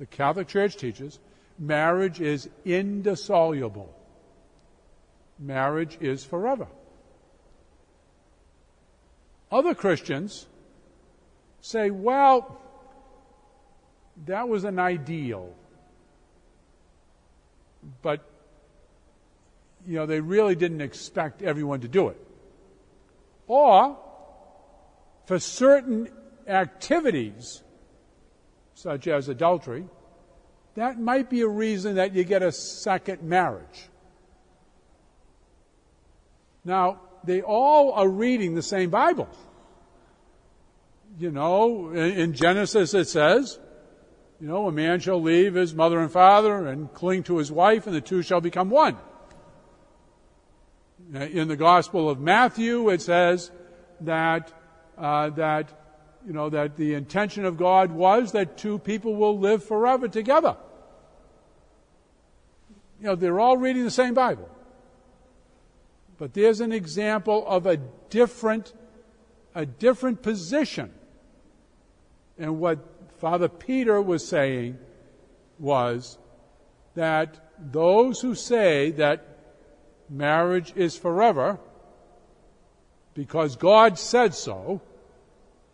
the 0.00 0.06
Catholic 0.06 0.48
Church 0.48 0.76
teaches, 0.76 1.20
marriage 1.58 2.22
is 2.22 2.48
indissoluble. 2.64 3.94
Marriage 5.38 5.98
is 6.00 6.24
forever. 6.24 6.66
Other 9.52 9.74
Christians 9.74 10.46
say, 11.60 11.90
well, 11.90 12.62
that 14.24 14.48
was 14.48 14.64
an 14.64 14.78
ideal. 14.78 15.52
But, 18.00 18.24
you 19.86 19.96
know, 19.96 20.06
they 20.06 20.20
really 20.20 20.54
didn't 20.54 20.80
expect 20.80 21.42
everyone 21.42 21.80
to 21.80 21.88
do 21.88 22.08
it. 22.08 22.29
Or, 23.52 23.98
for 25.26 25.40
certain 25.40 26.08
activities, 26.46 27.64
such 28.74 29.08
as 29.08 29.28
adultery, 29.28 29.86
that 30.76 31.00
might 31.00 31.28
be 31.28 31.40
a 31.40 31.48
reason 31.48 31.96
that 31.96 32.14
you 32.14 32.22
get 32.22 32.44
a 32.44 32.52
second 32.52 33.24
marriage. 33.24 33.88
Now, 36.64 37.00
they 37.24 37.42
all 37.42 37.90
are 37.94 38.08
reading 38.08 38.54
the 38.54 38.62
same 38.62 38.88
Bible. 38.88 39.28
You 41.18 41.32
know, 41.32 41.90
in 41.90 42.34
Genesis 42.34 42.94
it 42.94 43.08
says, 43.08 43.58
you 44.40 44.46
know, 44.46 44.68
a 44.68 44.72
man 44.72 45.00
shall 45.00 45.20
leave 45.20 45.54
his 45.54 45.74
mother 45.74 45.98
and 45.98 46.12
father 46.12 46.68
and 46.68 46.94
cling 46.94 47.24
to 47.24 47.38
his 47.38 47.50
wife, 47.50 47.88
and 47.88 47.96
the 47.96 48.00
two 48.00 48.22
shall 48.22 48.40
become 48.40 48.70
one. 48.70 48.96
In 51.12 51.48
the 51.48 51.56
Gospel 51.56 52.08
of 52.08 52.20
Matthew, 52.20 52.88
it 52.90 53.02
says 53.02 53.50
that 54.00 54.52
uh, 54.96 55.30
that 55.30 55.72
you 56.26 56.32
know, 56.32 56.50
that 56.50 56.76
the 56.76 56.94
intention 56.94 57.44
of 57.44 57.56
God 57.56 57.90
was 57.90 58.32
that 58.32 58.58
two 58.58 58.78
people 58.78 59.14
will 59.14 59.38
live 59.38 59.64
forever 59.64 60.08
together. 60.08 60.56
You 63.00 63.06
know, 63.06 63.14
they're 63.14 63.40
all 63.40 63.56
reading 63.56 63.84
the 63.84 63.90
same 63.90 64.14
Bible. 64.14 64.48
But 66.18 66.34
there's 66.34 66.60
an 66.60 66.72
example 66.72 67.46
of 67.48 67.66
a 67.66 67.78
different, 68.10 68.74
a 69.54 69.64
different 69.64 70.22
position. 70.22 70.92
And 72.38 72.60
what 72.60 72.78
Father 73.18 73.48
Peter 73.48 74.02
was 74.02 74.26
saying 74.28 74.78
was 75.58 76.18
that 76.94 77.52
those 77.58 78.20
who 78.20 78.34
say 78.34 78.90
that 78.92 79.29
marriage 80.10 80.72
is 80.76 80.98
forever, 80.98 81.58
because 83.14 83.56
God 83.56 83.98
said 83.98 84.34
so, 84.34 84.82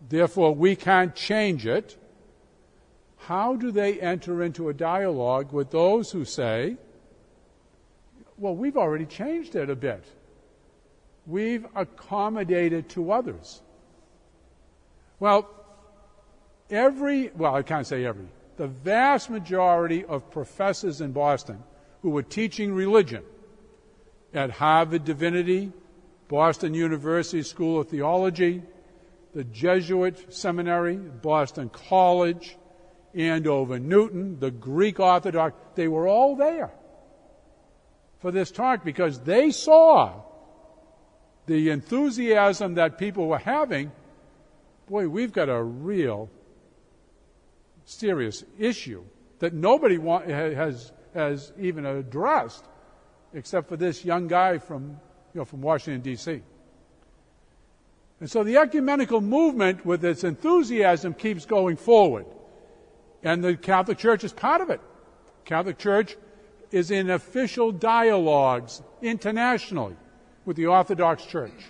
Therefore, 0.08 0.54
we 0.54 0.76
can't 0.76 1.14
change 1.14 1.66
it. 1.66 1.96
How 3.18 3.56
do 3.56 3.70
they 3.70 4.00
enter 4.00 4.42
into 4.42 4.68
a 4.68 4.74
dialogue 4.74 5.52
with 5.52 5.70
those 5.70 6.12
who 6.12 6.24
say, 6.24 6.76
well, 8.38 8.54
we've 8.54 8.76
already 8.76 9.06
changed 9.06 9.56
it 9.56 9.70
a 9.70 9.74
bit. 9.74 10.04
We've 11.26 11.66
accommodated 11.74 12.88
to 12.90 13.10
others. 13.10 13.62
Well, 15.18 15.48
every, 16.70 17.30
well, 17.34 17.54
I 17.54 17.62
can't 17.62 17.86
say 17.86 18.04
every, 18.04 18.28
the 18.58 18.68
vast 18.68 19.30
majority 19.30 20.04
of 20.04 20.30
professors 20.30 21.00
in 21.00 21.12
Boston 21.12 21.62
who 22.02 22.10
were 22.10 22.22
teaching 22.22 22.74
religion 22.74 23.24
at 24.36 24.50
Harvard 24.50 25.04
Divinity, 25.04 25.72
Boston 26.28 26.74
University 26.74 27.42
School 27.42 27.80
of 27.80 27.88
Theology, 27.88 28.62
the 29.34 29.44
Jesuit 29.44 30.32
Seminary, 30.32 30.96
Boston 30.96 31.68
College, 31.68 32.56
Andover 33.14 33.78
Newton, 33.78 34.38
the 34.38 34.50
Greek 34.50 35.00
Orthodox, 35.00 35.56
they 35.74 35.88
were 35.88 36.06
all 36.06 36.36
there 36.36 36.70
for 38.20 38.30
this 38.30 38.50
talk 38.50 38.84
because 38.84 39.20
they 39.20 39.50
saw 39.50 40.22
the 41.46 41.70
enthusiasm 41.70 42.74
that 42.74 42.98
people 42.98 43.28
were 43.28 43.38
having. 43.38 43.92
Boy, 44.88 45.08
we've 45.08 45.32
got 45.32 45.48
a 45.48 45.62
real 45.62 46.28
serious 47.84 48.44
issue 48.58 49.04
that 49.38 49.54
nobody 49.54 49.98
want, 49.98 50.26
has, 50.28 50.92
has 51.14 51.52
even 51.58 51.86
addressed 51.86 52.64
except 53.34 53.68
for 53.68 53.76
this 53.76 54.04
young 54.04 54.28
guy 54.28 54.58
from, 54.58 55.00
you 55.34 55.40
know, 55.40 55.44
from 55.44 55.62
Washington, 55.62 56.00
D.C. 56.02 56.42
And 58.20 58.30
so 58.30 58.42
the 58.42 58.56
ecumenical 58.56 59.20
movement, 59.20 59.84
with 59.84 60.04
its 60.04 60.24
enthusiasm, 60.24 61.14
keeps 61.14 61.44
going 61.44 61.76
forward. 61.76 62.26
And 63.22 63.44
the 63.44 63.56
Catholic 63.56 63.98
Church 63.98 64.24
is 64.24 64.32
part 64.32 64.60
of 64.60 64.70
it. 64.70 64.80
Catholic 65.44 65.78
Church 65.78 66.16
is 66.70 66.90
in 66.90 67.10
official 67.10 67.72
dialogues 67.72 68.82
internationally 69.02 69.96
with 70.44 70.56
the 70.56 70.66
Orthodox 70.66 71.24
Church, 71.24 71.66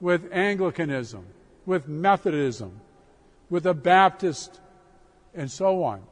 with 0.00 0.28
Anglicanism, 0.32 1.26
with 1.64 1.88
Methodism, 1.88 2.80
with 3.50 3.64
the 3.64 3.74
Baptist, 3.74 4.60
and 5.34 5.50
so 5.50 5.82
on. 5.82 6.02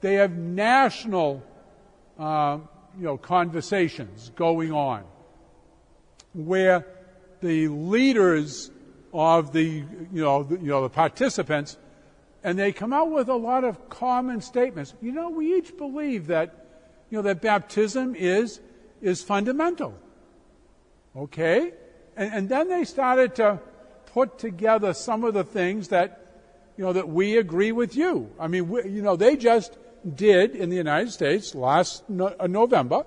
They 0.00 0.14
have 0.14 0.32
national, 0.32 1.42
uh, 2.18 2.58
you 2.98 3.04
know, 3.04 3.16
conversations 3.16 4.30
going 4.36 4.72
on 4.72 5.04
where 6.32 6.86
the 7.40 7.68
leaders 7.68 8.70
of 9.12 9.52
the, 9.52 9.64
you 9.64 10.22
know, 10.22 10.42
the, 10.42 10.56
you 10.56 10.66
know, 10.66 10.82
the 10.82 10.90
participants, 10.90 11.76
and 12.44 12.58
they 12.58 12.72
come 12.72 12.92
out 12.92 13.10
with 13.10 13.28
a 13.28 13.34
lot 13.34 13.64
of 13.64 13.88
common 13.88 14.40
statements. 14.40 14.94
You 15.00 15.12
know, 15.12 15.30
we 15.30 15.56
each 15.56 15.76
believe 15.76 16.26
that, 16.28 16.66
you 17.10 17.18
know, 17.18 17.22
that 17.22 17.40
baptism 17.40 18.14
is, 18.14 18.60
is 19.00 19.22
fundamental. 19.22 19.94
Okay? 21.16 21.72
And, 22.16 22.32
and 22.32 22.48
then 22.48 22.68
they 22.68 22.84
started 22.84 23.34
to 23.36 23.60
put 24.06 24.38
together 24.38 24.94
some 24.94 25.24
of 25.24 25.34
the 25.34 25.44
things 25.44 25.88
that, 25.88 26.22
you 26.76 26.84
know, 26.84 26.92
that 26.92 27.08
we 27.08 27.38
agree 27.38 27.72
with 27.72 27.96
you. 27.96 28.30
I 28.38 28.48
mean, 28.48 28.68
we, 28.68 28.84
you 28.84 29.02
know, 29.02 29.16
they 29.16 29.36
just 29.36 29.76
did 30.14 30.54
in 30.54 30.70
the 30.70 30.76
United 30.76 31.10
States 31.10 31.54
last 31.54 32.08
no, 32.08 32.34
uh, 32.38 32.46
November. 32.46 33.04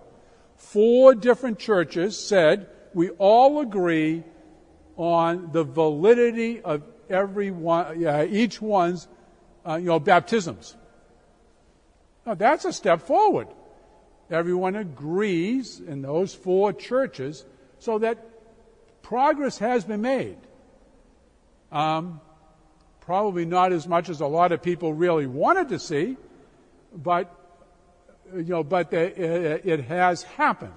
Four 0.57 1.15
different 1.15 1.59
churches 1.59 2.17
said 2.17 2.69
we 2.93 3.09
all 3.11 3.61
agree 3.61 4.23
on 4.97 5.51
the 5.51 5.63
validity 5.63 6.61
of 6.61 6.83
every 7.09 7.51
one, 7.51 8.05
uh, 8.05 8.27
each 8.29 8.61
one's, 8.61 9.07
uh, 9.65 9.75
you 9.75 9.85
know, 9.85 9.99
baptisms. 9.99 10.75
Now 12.25 12.33
that's 12.33 12.65
a 12.65 12.73
step 12.73 13.01
forward. 13.01 13.47
Everyone 14.29 14.75
agrees 14.75 15.79
in 15.79 16.01
those 16.01 16.35
four 16.35 16.73
churches 16.73 17.45
so 17.79 17.99
that 17.99 18.17
progress 19.01 19.57
has 19.57 19.85
been 19.85 20.01
made. 20.01 20.37
Um, 21.71 22.21
probably 23.01 23.45
not 23.45 23.71
as 23.71 23.87
much 23.87 24.09
as 24.09 24.21
a 24.21 24.27
lot 24.27 24.51
of 24.51 24.61
people 24.61 24.93
really 24.93 25.25
wanted 25.25 25.69
to 25.69 25.79
see, 25.79 26.17
but 26.93 27.35
you 28.33 28.43
know, 28.43 28.63
but 28.63 28.91
the, 28.91 29.67
it 29.67 29.85
has 29.85 30.23
happened. 30.23 30.73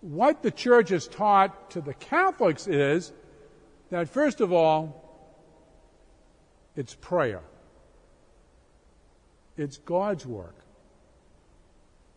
What 0.00 0.42
the 0.42 0.50
church 0.50 0.90
has 0.90 1.06
taught 1.06 1.70
to 1.70 1.80
the 1.80 1.94
Catholics 1.94 2.66
is 2.66 3.12
that 3.90 4.08
first 4.08 4.40
of 4.40 4.52
all, 4.52 5.00
it's 6.76 6.94
prayer. 6.94 7.42
It's 9.56 9.78
God's 9.78 10.26
work. 10.26 10.56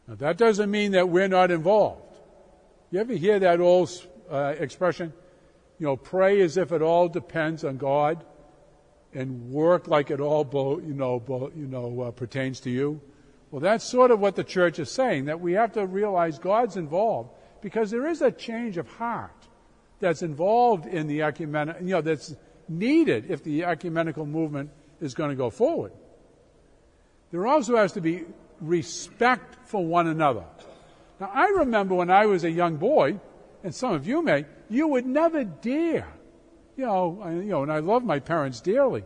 Now 0.07 0.15
that 0.15 0.37
doesn't 0.37 0.71
mean 0.71 0.93
that 0.93 1.09
we're 1.09 1.27
not 1.27 1.51
involved. 1.51 2.15
You 2.91 2.99
ever 2.99 3.13
hear 3.13 3.39
that 3.39 3.59
old 3.59 3.89
uh, 4.31 4.55
expression? 4.57 5.13
You 5.79 5.87
know, 5.87 5.97
pray 5.97 6.41
as 6.41 6.57
if 6.57 6.71
it 6.71 6.81
all 6.81 7.07
depends 7.07 7.63
on 7.63 7.77
God, 7.77 8.23
and 9.17 9.49
work 9.49 9.87
like 9.87 10.11
it 10.11 10.19
all, 10.19 10.43
bo- 10.43 10.79
you 10.79 10.93
know, 10.93 11.19
bo- 11.19 11.51
you 11.55 11.65
know, 11.65 12.01
uh, 12.01 12.11
pertains 12.11 12.59
to 12.59 12.69
you. 12.69 13.01
Well, 13.49 13.61
that's 13.61 13.83
sort 13.83 14.11
of 14.11 14.19
what 14.19 14.35
the 14.35 14.43
church 14.43 14.77
is 14.77 14.91
saying. 14.91 15.25
That 15.25 15.41
we 15.41 15.53
have 15.53 15.73
to 15.73 15.87
realize 15.87 16.37
God's 16.37 16.77
involved 16.77 17.31
because 17.61 17.89
there 17.89 18.05
is 18.05 18.21
a 18.21 18.31
change 18.31 18.77
of 18.77 18.87
heart 18.87 19.31
that's 19.99 20.21
involved 20.21 20.85
in 20.85 21.07
the 21.07 21.23
ecumenical, 21.23 21.81
you 21.81 21.93
know, 21.95 22.01
that's 22.01 22.35
needed 22.69 23.31
if 23.31 23.43
the 23.43 23.63
ecumenical 23.63 24.27
movement 24.27 24.69
is 25.01 25.15
going 25.15 25.31
to 25.31 25.35
go 25.35 25.49
forward. 25.49 25.93
There 27.31 27.47
also 27.47 27.75
has 27.75 27.93
to 27.93 28.01
be 28.01 28.25
respect 28.61 29.67
for 29.67 29.83
one 29.83 30.05
another. 30.05 30.45
Now, 31.19 31.31
I 31.33 31.47
remember 31.47 31.95
when 31.95 32.11
I 32.11 32.27
was 32.27 32.43
a 32.43 32.51
young 32.51 32.77
boy, 32.77 33.19
and 33.63 33.73
some 33.73 33.93
of 33.93 34.05
you 34.05 34.21
may, 34.21 34.45
you 34.69 34.87
would 34.87 35.07
never 35.07 35.43
dare, 35.43 36.07
you 36.75 36.85
know, 36.85 37.19
I, 37.23 37.31
you 37.31 37.43
know, 37.45 37.63
and 37.63 37.71
I 37.71 37.79
love 37.79 38.03
my 38.03 38.19
parents 38.19 38.61
dearly, 38.61 39.03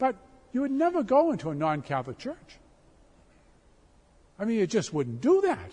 but 0.00 0.16
you 0.52 0.62
would 0.62 0.72
never 0.72 1.04
go 1.04 1.30
into 1.30 1.50
a 1.50 1.54
non-Catholic 1.54 2.18
church. 2.18 2.58
I 4.36 4.44
mean, 4.44 4.58
you 4.58 4.66
just 4.66 4.92
wouldn't 4.92 5.20
do 5.20 5.42
that. 5.42 5.70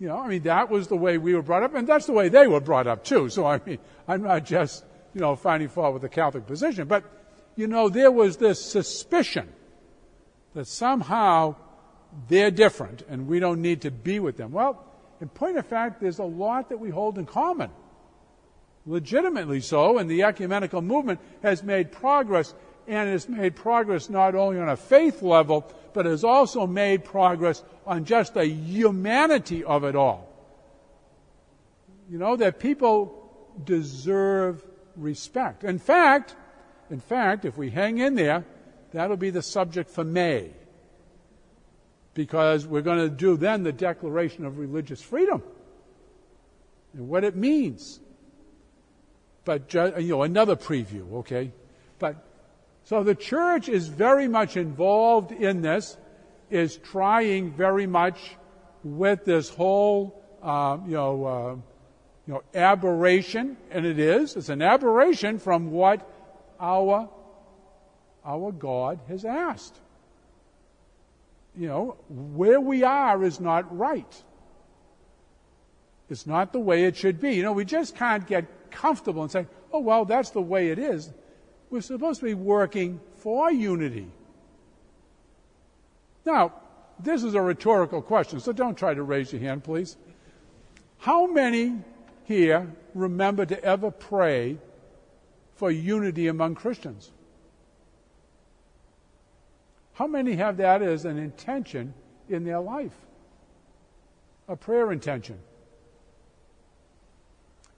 You 0.00 0.08
know, 0.08 0.18
I 0.18 0.28
mean, 0.28 0.42
that 0.42 0.70
was 0.70 0.88
the 0.88 0.96
way 0.96 1.18
we 1.18 1.34
were 1.34 1.42
brought 1.42 1.62
up, 1.62 1.74
and 1.74 1.86
that's 1.86 2.06
the 2.06 2.12
way 2.12 2.28
they 2.28 2.46
were 2.46 2.60
brought 2.60 2.86
up 2.86 3.04
too. 3.04 3.28
So 3.28 3.46
I 3.46 3.60
mean, 3.64 3.78
I'm 4.08 4.22
not 4.22 4.44
just, 4.44 4.84
you 5.14 5.20
know, 5.20 5.36
finding 5.36 5.68
fault 5.68 5.92
with 5.92 6.02
the 6.02 6.08
Catholic 6.08 6.46
position, 6.46 6.88
but, 6.88 7.04
you 7.54 7.66
know, 7.66 7.88
there 7.88 8.10
was 8.10 8.36
this 8.36 8.64
suspicion 8.64 9.52
that 10.54 10.66
somehow 10.66 11.56
they're 12.28 12.50
different 12.50 13.02
and 13.08 13.26
we 13.26 13.38
don't 13.38 13.60
need 13.60 13.82
to 13.82 13.90
be 13.90 14.18
with 14.18 14.36
them. 14.36 14.52
Well, 14.52 14.84
in 15.20 15.28
point 15.28 15.58
of 15.58 15.66
fact, 15.66 16.00
there's 16.00 16.20
a 16.20 16.24
lot 16.24 16.68
that 16.70 16.78
we 16.78 16.90
hold 16.90 17.18
in 17.18 17.26
common. 17.26 17.70
Legitimately 18.86 19.60
so, 19.60 19.98
and 19.98 20.08
the 20.08 20.22
ecumenical 20.22 20.80
movement 20.80 21.20
has 21.42 21.62
made 21.62 21.92
progress, 21.92 22.54
and 22.88 23.08
has 23.08 23.28
made 23.28 23.54
progress 23.54 24.08
not 24.08 24.34
only 24.34 24.58
on 24.58 24.68
a 24.68 24.76
faith 24.76 25.22
level, 25.22 25.70
but 25.92 26.06
has 26.06 26.24
also 26.24 26.66
made 26.66 27.04
progress 27.04 27.62
on 27.86 28.04
just 28.04 28.34
the 28.34 28.46
humanity 28.46 29.62
of 29.62 29.84
it 29.84 29.94
all. 29.94 30.26
You 32.10 32.18
know, 32.18 32.36
that 32.36 32.58
people 32.58 33.14
deserve 33.62 34.64
respect. 34.96 35.64
In 35.64 35.78
fact, 35.78 36.34
in 36.90 37.00
fact, 37.00 37.44
if 37.44 37.58
we 37.58 37.68
hang 37.68 37.98
in 37.98 38.14
there, 38.14 38.44
that'll 38.92 39.18
be 39.18 39.30
the 39.30 39.42
subject 39.42 39.90
for 39.90 40.04
May 40.04 40.50
because 42.14 42.66
we're 42.66 42.82
going 42.82 42.98
to 42.98 43.10
do 43.10 43.36
then 43.36 43.62
the 43.62 43.72
Declaration 43.72 44.44
of 44.44 44.58
Religious 44.58 45.02
Freedom 45.02 45.42
and 46.94 47.08
what 47.08 47.22
it 47.22 47.36
means. 47.36 48.00
But, 49.44 49.72
you 49.72 50.08
know, 50.08 50.22
another 50.22 50.56
preview, 50.56 51.12
okay? 51.18 51.52
But, 51.98 52.16
so 52.88 53.02
the 53.02 53.14
church 53.14 53.68
is 53.68 53.88
very 53.88 54.28
much 54.28 54.56
involved 54.56 55.32
in 55.32 55.60
this, 55.60 55.96
is 56.50 56.76
trying 56.78 57.52
very 57.52 57.86
much 57.86 58.18
with 58.82 59.24
this 59.24 59.50
whole, 59.50 60.22
uh, 60.42 60.78
you 60.86 60.92
know, 60.92 61.24
uh, 61.24 61.54
you 62.26 62.34
know, 62.34 62.42
aberration, 62.54 63.56
and 63.70 63.84
it 63.84 63.98
is, 63.98 64.36
it's 64.36 64.48
an 64.48 64.62
aberration 64.62 65.38
from 65.38 65.70
what 65.70 66.08
our, 66.60 67.08
our 68.24 68.52
God 68.52 69.00
has 69.08 69.24
asked 69.24 69.78
you 71.58 71.66
know, 71.66 71.96
where 72.08 72.60
we 72.60 72.84
are 72.84 73.22
is 73.24 73.40
not 73.40 73.76
right. 73.76 74.22
It's 76.08 76.26
not 76.26 76.52
the 76.52 76.60
way 76.60 76.84
it 76.84 76.96
should 76.96 77.20
be. 77.20 77.34
You 77.34 77.42
know, 77.42 77.52
we 77.52 77.64
just 77.64 77.96
can't 77.96 78.26
get 78.26 78.70
comfortable 78.70 79.22
and 79.22 79.30
say, 79.30 79.46
oh, 79.72 79.80
well, 79.80 80.04
that's 80.04 80.30
the 80.30 80.40
way 80.40 80.70
it 80.70 80.78
is. 80.78 81.10
We're 81.70 81.80
supposed 81.80 82.20
to 82.20 82.26
be 82.26 82.34
working 82.34 83.00
for 83.16 83.50
unity. 83.52 84.06
Now, 86.24 86.54
this 86.98 87.22
is 87.22 87.34
a 87.34 87.40
rhetorical 87.40 88.02
question, 88.02 88.40
so 88.40 88.52
don't 88.52 88.76
try 88.76 88.94
to 88.94 89.02
raise 89.02 89.32
your 89.32 89.40
hand, 89.40 89.64
please. 89.64 89.96
How 90.98 91.26
many 91.26 91.76
here 92.24 92.72
remember 92.94 93.46
to 93.46 93.62
ever 93.62 93.90
pray 93.90 94.58
for 95.56 95.70
unity 95.70 96.26
among 96.26 96.54
Christians? 96.54 97.10
How 99.94 100.06
many 100.06 100.36
have 100.36 100.58
that 100.58 100.82
as 100.82 101.04
an 101.04 101.18
intention 101.18 101.92
in 102.28 102.44
their 102.44 102.60
life? 102.60 102.94
A 104.48 104.56
prayer 104.56 104.92
intention. 104.92 105.38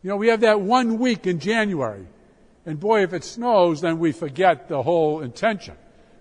You 0.02 0.10
know, 0.10 0.16
we 0.16 0.28
have 0.28 0.40
that 0.40 0.60
one 0.60 0.98
week 0.98 1.26
in 1.26 1.40
January. 1.40 2.06
And 2.70 2.78
boy, 2.78 3.02
if 3.02 3.12
it 3.12 3.24
snows, 3.24 3.80
then 3.80 3.98
we 3.98 4.12
forget 4.12 4.68
the 4.68 4.80
whole 4.80 5.22
intention. 5.22 5.74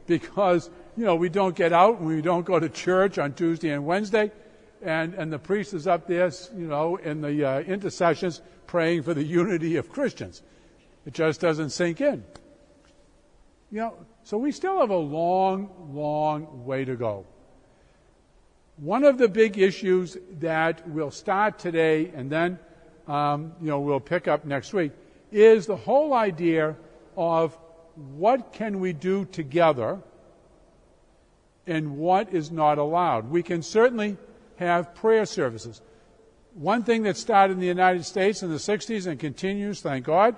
Because, 0.07 0.67
you 0.97 1.05
know, 1.05 1.13
we 1.13 1.29
don't 1.29 1.55
get 1.55 1.71
out 1.71 1.99
and 1.99 2.07
we 2.07 2.23
don't 2.23 2.43
go 2.43 2.59
to 2.59 2.67
church 2.67 3.19
on 3.19 3.33
Tuesday 3.33 3.69
and 3.69 3.85
Wednesday. 3.85 4.31
And, 4.81 5.13
and 5.13 5.31
the 5.31 5.37
priest 5.37 5.75
is 5.75 5.85
up 5.85 6.07
there, 6.07 6.31
you 6.57 6.65
know, 6.65 6.95
in 6.95 7.21
the 7.21 7.45
uh, 7.45 7.59
intercessions 7.59 8.41
praying 8.65 9.03
for 9.03 9.13
the 9.13 9.23
unity 9.23 9.75
of 9.75 9.91
Christians. 9.91 10.41
It 11.05 11.13
just 11.13 11.39
doesn't 11.39 11.69
sink 11.69 12.01
in. 12.01 12.23
You 13.69 13.81
know, 13.81 13.93
so 14.23 14.39
we 14.39 14.51
still 14.51 14.79
have 14.79 14.89
a 14.89 14.97
long, 14.97 15.69
long 15.93 16.65
way 16.65 16.83
to 16.83 16.95
go. 16.95 17.27
One 18.77 19.03
of 19.03 19.19
the 19.19 19.27
big 19.27 19.59
issues 19.59 20.17
that 20.39 20.89
we'll 20.89 21.11
start 21.11 21.59
today 21.59 22.11
and 22.15 22.27
then, 22.27 22.57
um, 23.07 23.53
you 23.61 23.67
know, 23.67 23.81
we'll 23.81 23.99
pick 23.99 24.27
up 24.27 24.45
next 24.45 24.73
week 24.73 24.93
is 25.31 25.65
the 25.65 25.75
whole 25.75 26.13
idea 26.13 26.75
of 27.15 27.57
what 28.17 28.53
can 28.53 28.79
we 28.79 28.93
do 28.93 29.25
together 29.25 29.99
and 31.67 31.97
what 31.97 32.33
is 32.33 32.51
not 32.51 32.77
allowed. 32.77 33.29
We 33.29 33.43
can 33.43 33.61
certainly 33.61 34.17
have 34.57 34.95
prayer 34.95 35.25
services. 35.25 35.81
One 36.53 36.83
thing 36.83 37.03
that 37.03 37.17
started 37.17 37.53
in 37.53 37.59
the 37.59 37.67
United 37.67 38.05
States 38.05 38.41
in 38.41 38.49
the 38.49 38.55
60s 38.55 39.05
and 39.05 39.19
continues, 39.19 39.81
thank 39.81 40.05
God, 40.05 40.35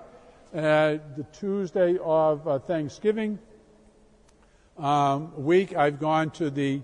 uh, 0.54 0.98
the 1.16 1.26
Tuesday 1.32 1.98
of 2.04 2.48
uh, 2.48 2.60
Thanksgiving 2.60 3.40
um, 4.78 5.32
week, 5.44 5.76
I've 5.76 6.00
gone 6.00 6.32
to 6.32 6.50
the 6.50 6.82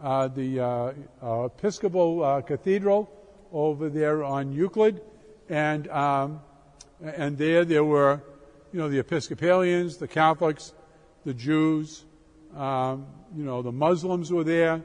uh, 0.00 0.28
the 0.28 0.60
uh, 0.60 0.92
uh, 1.22 1.44
Episcopal 1.44 2.22
uh, 2.22 2.40
Cathedral 2.42 3.10
over 3.52 3.88
there 3.88 4.24
on 4.24 4.52
Euclid, 4.52 5.02
and 5.48 5.88
um, 5.88 6.40
and 7.02 7.38
there 7.38 7.64
there 7.64 7.84
were, 7.84 8.22
you 8.72 8.78
know, 8.78 8.88
the 8.88 8.98
Episcopalians, 8.98 9.96
the 9.96 10.08
Catholics, 10.08 10.72
the 11.24 11.34
Jews, 11.34 12.04
um, 12.56 13.06
you 13.36 13.44
know, 13.44 13.62
the 13.62 13.72
Muslims 13.72 14.32
were 14.32 14.44
there, 14.44 14.82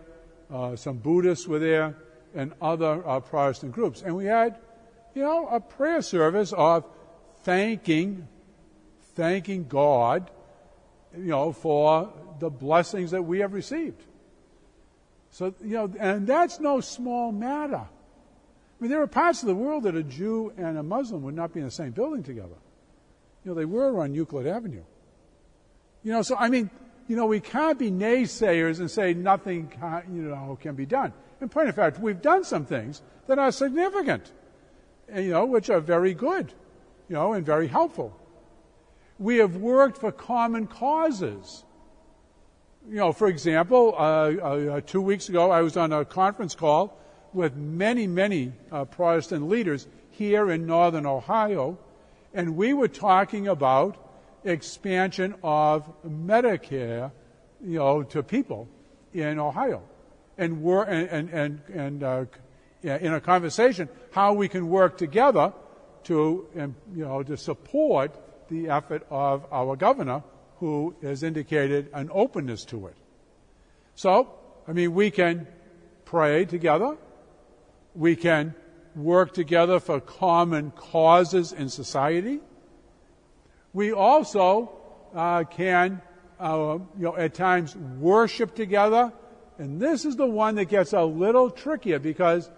some 0.76 0.98
Buddhists 0.98 1.48
were 1.48 1.60
there, 1.60 1.96
and 2.34 2.54
other 2.62 2.98
Protestant 3.22 3.72
groups, 3.72 4.02
and 4.02 4.16
we 4.16 4.26
had, 4.26 4.58
you 5.14 5.22
know, 5.22 5.48
a 5.48 5.60
prayer 5.60 6.02
service 6.02 6.54
of 6.54 6.86
thanking, 7.44 8.28
thanking 9.16 9.68
God, 9.68 10.30
you 11.16 11.30
know, 11.30 11.54
for 11.54 12.12
the 12.40 12.50
blessings 12.50 13.12
that 13.12 13.22
we 13.22 13.40
have 13.40 13.54
received. 13.54 14.04
So, 15.32 15.54
you 15.62 15.76
know, 15.76 15.92
and 16.00 16.28
that's 16.28 16.60
no 16.60 16.82
small 16.82 17.32
matter. 17.32 17.88
I 18.78 18.84
mean, 18.84 18.92
there 18.92 19.02
are 19.02 19.08
parts 19.08 19.42
of 19.42 19.48
the 19.48 19.56
world 19.56 19.84
that 19.84 19.96
a 19.96 20.04
Jew 20.04 20.52
and 20.58 20.78
a 20.78 20.84
Muslim 20.84 21.24
would 21.24 21.36
not 21.36 21.54
be 21.54 21.62
in 21.62 21.66
the 21.66 21.72
same 21.72 21.92
building 21.92 22.24
together. 22.24 22.58
You 23.44 23.52
know, 23.52 23.56
they 23.56 23.66
were 23.66 24.02
on 24.02 24.14
Euclid 24.14 24.48
Avenue. 24.48 24.84
You 26.04 26.12
know, 26.12 26.22
so 26.22 26.36
I 26.36 26.50
mean, 26.50 26.70
you 27.08 27.16
know, 27.16 27.26
we 27.26 27.40
can't 27.40 27.80
be 27.80 27.90
naysayers 27.90 28.80
and 28.80 28.92
say 28.92 29.14
nothing, 29.14 29.68
can, 29.68 30.04
you 30.14 30.24
know, 30.24 30.58
can 30.60 30.76
be 30.76 30.86
done. 30.86 31.14
In 31.40 31.50
point 31.50 31.70
of 31.70 31.76
fact, 31.76 32.00
we've 32.00 32.22
done 32.22 32.44
some 32.44 32.66
things 32.66 33.02
that 33.28 33.40
are 33.40 33.52
significant, 33.52 34.32
you 35.16 35.30
know, 35.30 35.46
which 35.46 35.70
are 35.70 35.80
very 35.80 36.14
good, 36.14 36.54
you 37.08 37.16
know, 37.16 37.34
and 37.34 37.46
very 37.46 37.68
helpful. 37.68 38.18
We 39.20 39.38
have 39.38 39.56
worked 39.56 40.00
for 40.00 40.12
common 40.12 40.68
causes. 40.68 41.64
You 42.88 42.98
know, 42.98 43.14
for 43.14 43.28
example, 43.28 43.96
uh, 43.98 44.02
uh, 44.02 44.82
two 44.82 45.02
weeks 45.02 45.30
ago, 45.30 45.50
I 45.52 45.62
was 45.62 45.78
on 45.78 45.94
a 45.94 46.04
conference 46.04 46.56
call 46.56 47.00
with 47.36 47.56
many, 47.56 48.08
many 48.08 48.54
uh, 48.72 48.86
Protestant 48.86 49.50
leaders 49.50 49.88
here 50.12 50.50
in 50.50 50.66
northern 50.66 51.06
Ohio, 51.06 51.78
and 52.34 52.56
we 52.56 52.74
were 52.74 52.88
talking 52.88 53.48
about 53.48 53.98
expansion 54.44 55.36
of 55.44 55.84
Medicare, 56.08 57.12
you 57.62 57.80
know, 57.80 58.04
to 58.04 58.24
people 58.24 58.68
in 59.14 59.40
Ohio, 59.40 59.82
and 60.38 60.62
we're 60.62 60.84
and 60.84 61.30
and 61.30 61.62
and, 61.74 62.04
uh, 62.04 62.26
in 62.84 63.14
a 63.14 63.20
conversation 63.20 63.90
how 64.12 64.34
we 64.34 64.48
can 64.48 64.70
work 64.70 64.98
together 64.98 65.52
to 66.04 66.48
um, 66.60 66.76
you 66.96 67.04
know 67.04 67.24
to 67.24 67.36
support 67.36 68.16
the 68.50 68.70
effort 68.70 69.06
of 69.10 69.46
our 69.52 69.76
governor 69.76 70.24
who 70.60 70.96
has 71.02 71.24
indicated 71.24 71.90
an 71.94 72.10
openness 72.14 72.64
to 72.66 72.88
it. 72.88 72.96
So, 73.96 74.30
I 74.68 74.74
mean, 74.74 74.94
we 74.94 75.12
can 75.12 75.48
pray 76.06 76.46
together. 76.46 76.98
We 77.96 78.16
can 78.16 78.54
work 78.96 79.34
together 79.34 79.80
for 79.80 80.00
common 80.00 80.72
causes 80.72 81.52
in 81.52 81.70
society. 81.70 82.40
We 83.74 83.92
also 83.92 84.72
uh, 85.14 85.44
can, 85.44 86.02
uh, 86.40 86.80
you 86.98 87.04
know, 87.04 87.16
at 87.16 87.34
times 87.34 87.76
worship 87.76 88.56
together. 88.56 89.12
And 89.58 89.82
this 89.82 90.06
is 90.06 90.16
the 90.16 90.28
one 90.28 90.56
that 90.56 90.66
gets 90.66 90.94
a 90.94 91.04
little 91.04 91.50
trickier 91.50 92.00
because 92.00 92.50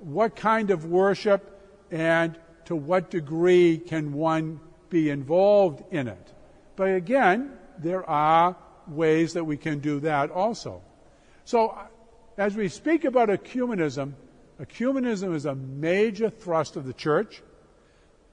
what 0.00 0.34
kind 0.34 0.70
of 0.70 0.84
worship 0.84 1.60
and 1.90 2.38
to 2.64 2.76
what 2.76 3.10
degree 3.10 3.78
can 3.78 4.12
one 4.12 4.60
be 4.88 5.10
involved 5.10 5.82
in 5.92 6.08
it? 6.08 6.32
But 6.76 6.94
again, 6.94 7.52
there 7.78 8.08
are 8.08 8.56
ways 8.86 9.34
that 9.34 9.44
we 9.44 9.56
can 9.56 9.80
do 9.80 10.00
that 10.00 10.30
also. 10.30 10.82
So, 11.44 11.78
as 12.36 12.56
we 12.56 12.68
speak 12.68 13.04
about 13.04 13.28
ecumenism, 13.28 14.14
ecumenism 14.60 15.34
is 15.34 15.46
a 15.46 15.54
major 15.54 16.28
thrust 16.28 16.76
of 16.76 16.86
the 16.86 16.92
church. 16.92 17.42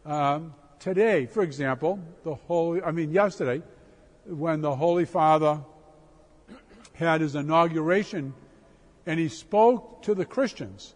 Um, 0.06 0.54
today, 0.80 1.26
for 1.26 1.42
example, 1.42 2.00
the 2.24 2.36
Holy, 2.36 2.82
I 2.82 2.92
mean, 2.92 3.12
yesterday, 3.12 3.64
when 4.26 4.62
the 4.62 4.76
Holy 4.76 5.06
Father 5.06 5.62
had 6.94 7.22
his 7.22 7.36
inauguration 7.36 8.34
and 9.06 9.20
he 9.20 9.30
spoke 9.30 10.02
to 10.04 10.14
the 10.14 10.26
Christians 10.26 10.94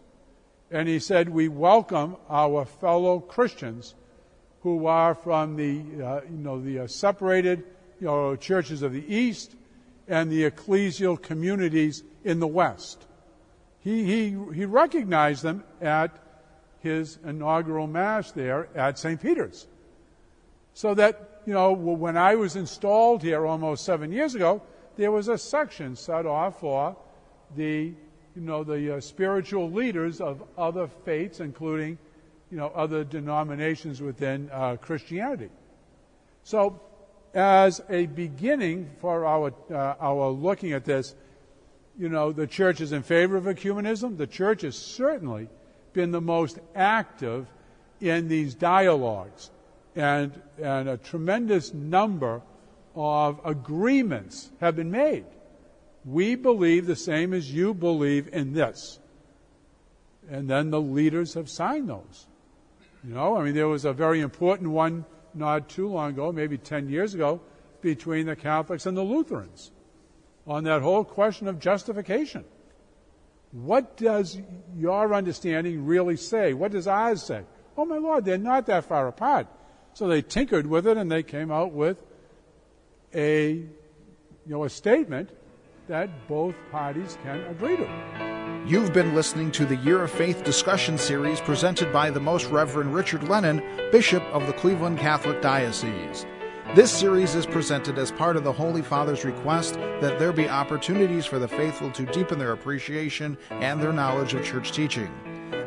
and 0.70 0.86
he 0.86 0.98
said, 0.98 1.28
We 1.28 1.48
welcome 1.48 2.16
our 2.28 2.64
fellow 2.66 3.20
Christians 3.20 3.94
who 4.60 4.86
are 4.86 5.14
from 5.14 5.56
the, 5.56 6.04
uh, 6.04 6.20
you 6.30 6.38
know, 6.38 6.60
the 6.60 6.80
uh, 6.80 6.86
separated, 6.86 7.64
you 8.00 8.06
know, 8.06 8.36
churches 8.36 8.82
of 8.82 8.92
the 8.92 9.14
East 9.14 9.54
and 10.08 10.30
the 10.30 10.50
ecclesial 10.50 11.20
communities 11.20 12.04
in 12.22 12.38
the 12.38 12.46
West. 12.46 13.06
He, 13.82 14.04
he, 14.04 14.38
he 14.54 14.64
recognized 14.64 15.42
them 15.42 15.64
at 15.80 16.16
his 16.80 17.18
inaugural 17.24 17.86
Mass 17.86 18.32
there 18.32 18.68
at 18.74 18.98
St. 18.98 19.20
Peter's. 19.20 19.66
So 20.74 20.94
that, 20.94 21.42
you 21.46 21.52
know, 21.52 21.72
when 21.72 22.16
I 22.16 22.34
was 22.36 22.56
installed 22.56 23.22
here 23.22 23.46
almost 23.46 23.84
seven 23.84 24.12
years 24.12 24.34
ago, 24.34 24.62
there 24.96 25.10
was 25.10 25.28
a 25.28 25.38
section 25.38 25.96
set 25.96 26.26
off 26.26 26.60
for 26.60 26.96
the, 27.56 27.92
you 28.34 28.42
know, 28.42 28.64
the 28.64 28.96
uh, 28.96 29.00
spiritual 29.00 29.70
leaders 29.70 30.20
of 30.20 30.42
other 30.56 30.88
faiths, 31.04 31.40
including 31.40 31.98
you 32.50 32.58
know, 32.58 32.70
other 32.74 33.02
denominations 33.02 34.02
within 34.02 34.50
uh, 34.52 34.76
Christianity. 34.76 35.48
So, 36.44 36.80
as 37.32 37.80
a 37.88 38.06
beginning 38.06 38.90
for 39.00 39.24
our, 39.24 39.54
uh, 39.70 39.94
our 39.98 40.28
looking 40.28 40.72
at 40.72 40.84
this, 40.84 41.14
you 41.98 42.08
know, 42.08 42.32
the 42.32 42.46
church 42.46 42.80
is 42.80 42.92
in 42.92 43.02
favor 43.02 43.36
of 43.36 43.44
ecumenism. 43.44 44.16
The 44.16 44.26
church 44.26 44.62
has 44.62 44.76
certainly 44.76 45.48
been 45.92 46.10
the 46.10 46.20
most 46.20 46.58
active 46.74 47.46
in 48.00 48.28
these 48.28 48.54
dialogues. 48.54 49.50
And, 49.94 50.32
and 50.60 50.88
a 50.88 50.96
tremendous 50.96 51.74
number 51.74 52.42
of 52.94 53.40
agreements 53.44 54.50
have 54.60 54.76
been 54.76 54.90
made. 54.90 55.26
We 56.04 56.34
believe 56.34 56.86
the 56.86 56.96
same 56.96 57.34
as 57.34 57.52
you 57.52 57.74
believe 57.74 58.28
in 58.32 58.54
this. 58.54 58.98
And 60.30 60.48
then 60.48 60.70
the 60.70 60.80
leaders 60.80 61.34
have 61.34 61.50
signed 61.50 61.88
those. 61.88 62.26
You 63.04 63.14
know, 63.14 63.36
I 63.36 63.44
mean, 63.44 63.54
there 63.54 63.68
was 63.68 63.84
a 63.84 63.92
very 63.92 64.20
important 64.20 64.70
one 64.70 65.04
not 65.34 65.68
too 65.68 65.88
long 65.88 66.10
ago, 66.10 66.32
maybe 66.32 66.56
10 66.56 66.88
years 66.88 67.14
ago, 67.14 67.40
between 67.80 68.26
the 68.26 68.36
Catholics 68.36 68.86
and 68.86 68.96
the 68.96 69.02
Lutherans 69.02 69.72
on 70.46 70.64
that 70.64 70.82
whole 70.82 71.04
question 71.04 71.48
of 71.48 71.58
justification. 71.58 72.44
What 73.52 73.96
does 73.96 74.38
your 74.76 75.14
understanding 75.14 75.84
really 75.84 76.16
say? 76.16 76.54
What 76.54 76.72
does 76.72 76.86
ours 76.86 77.22
say? 77.22 77.42
Oh 77.76 77.84
my 77.84 77.98
Lord, 77.98 78.24
they're 78.24 78.38
not 78.38 78.66
that 78.66 78.84
far 78.84 79.08
apart. 79.08 79.46
So 79.94 80.08
they 80.08 80.22
tinkered 80.22 80.66
with 80.66 80.86
it 80.86 80.96
and 80.96 81.10
they 81.10 81.22
came 81.22 81.50
out 81.50 81.72
with 81.72 82.02
a, 83.14 83.50
you 83.52 83.68
know, 84.46 84.64
a 84.64 84.70
statement 84.70 85.30
that 85.88 86.28
both 86.28 86.54
parties 86.70 87.18
can 87.22 87.40
agree 87.44 87.76
to. 87.76 88.32
You've 88.66 88.92
been 88.92 89.14
listening 89.14 89.50
to 89.52 89.66
the 89.66 89.76
Year 89.76 90.02
of 90.02 90.10
Faith 90.10 90.44
discussion 90.44 90.96
series 90.96 91.40
presented 91.40 91.92
by 91.92 92.10
the 92.10 92.20
Most 92.20 92.46
Reverend 92.46 92.94
Richard 92.94 93.28
Lennon, 93.28 93.62
Bishop 93.90 94.22
of 94.32 94.46
the 94.46 94.52
Cleveland 94.52 94.98
Catholic 94.98 95.42
Diocese. 95.42 96.24
This 96.74 96.90
series 96.90 97.34
is 97.34 97.44
presented 97.44 97.98
as 97.98 98.10
part 98.10 98.34
of 98.34 98.44
the 98.44 98.52
Holy 98.52 98.80
Father's 98.80 99.26
request 99.26 99.74
that 99.74 100.18
there 100.18 100.32
be 100.32 100.48
opportunities 100.48 101.26
for 101.26 101.38
the 101.38 101.46
faithful 101.46 101.90
to 101.90 102.06
deepen 102.06 102.38
their 102.38 102.52
appreciation 102.52 103.36
and 103.50 103.82
their 103.82 103.92
knowledge 103.92 104.32
of 104.32 104.42
church 104.42 104.72
teaching. 104.72 105.10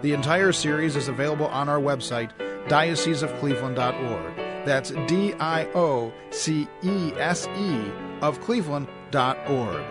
The 0.01 0.13
entire 0.13 0.51
series 0.51 0.95
is 0.95 1.07
available 1.07 1.45
on 1.47 1.69
our 1.69 1.79
website, 1.79 2.31
dioceseofcleveland.org. 2.67 4.35
That's 4.65 4.91
D 5.05 5.35
I 5.35 5.65
O 5.75 6.11
C 6.31 6.67
E 6.81 7.13
S 7.17 7.47
E 7.55 7.91
of 8.21 8.41
Cleveland.org. 8.41 9.85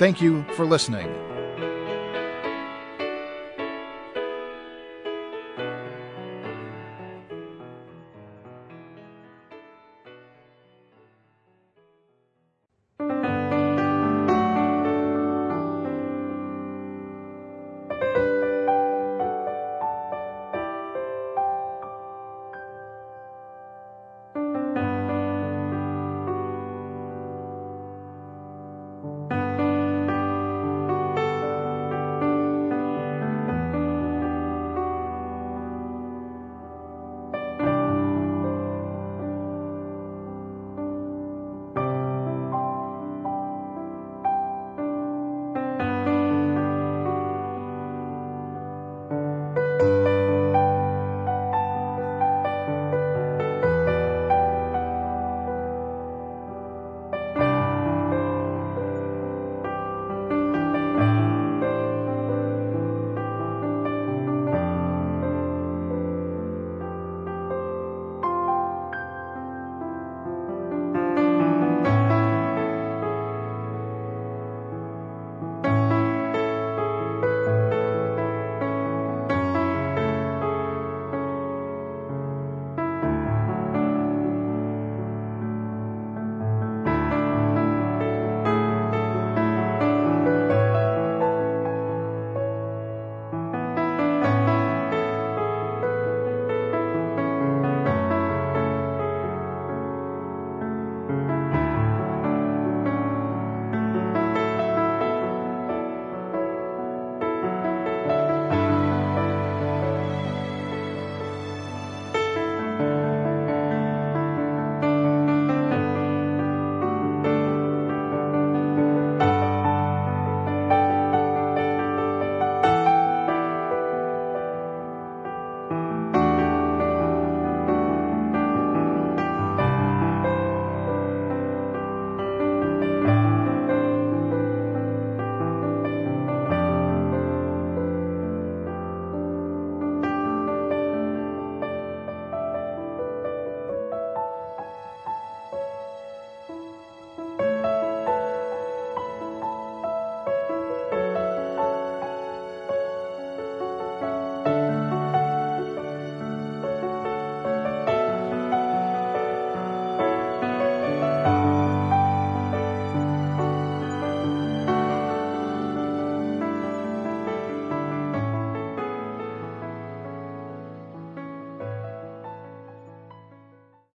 Thank 0.00 0.20
you 0.20 0.44
for 0.54 0.66
listening. 0.66 1.25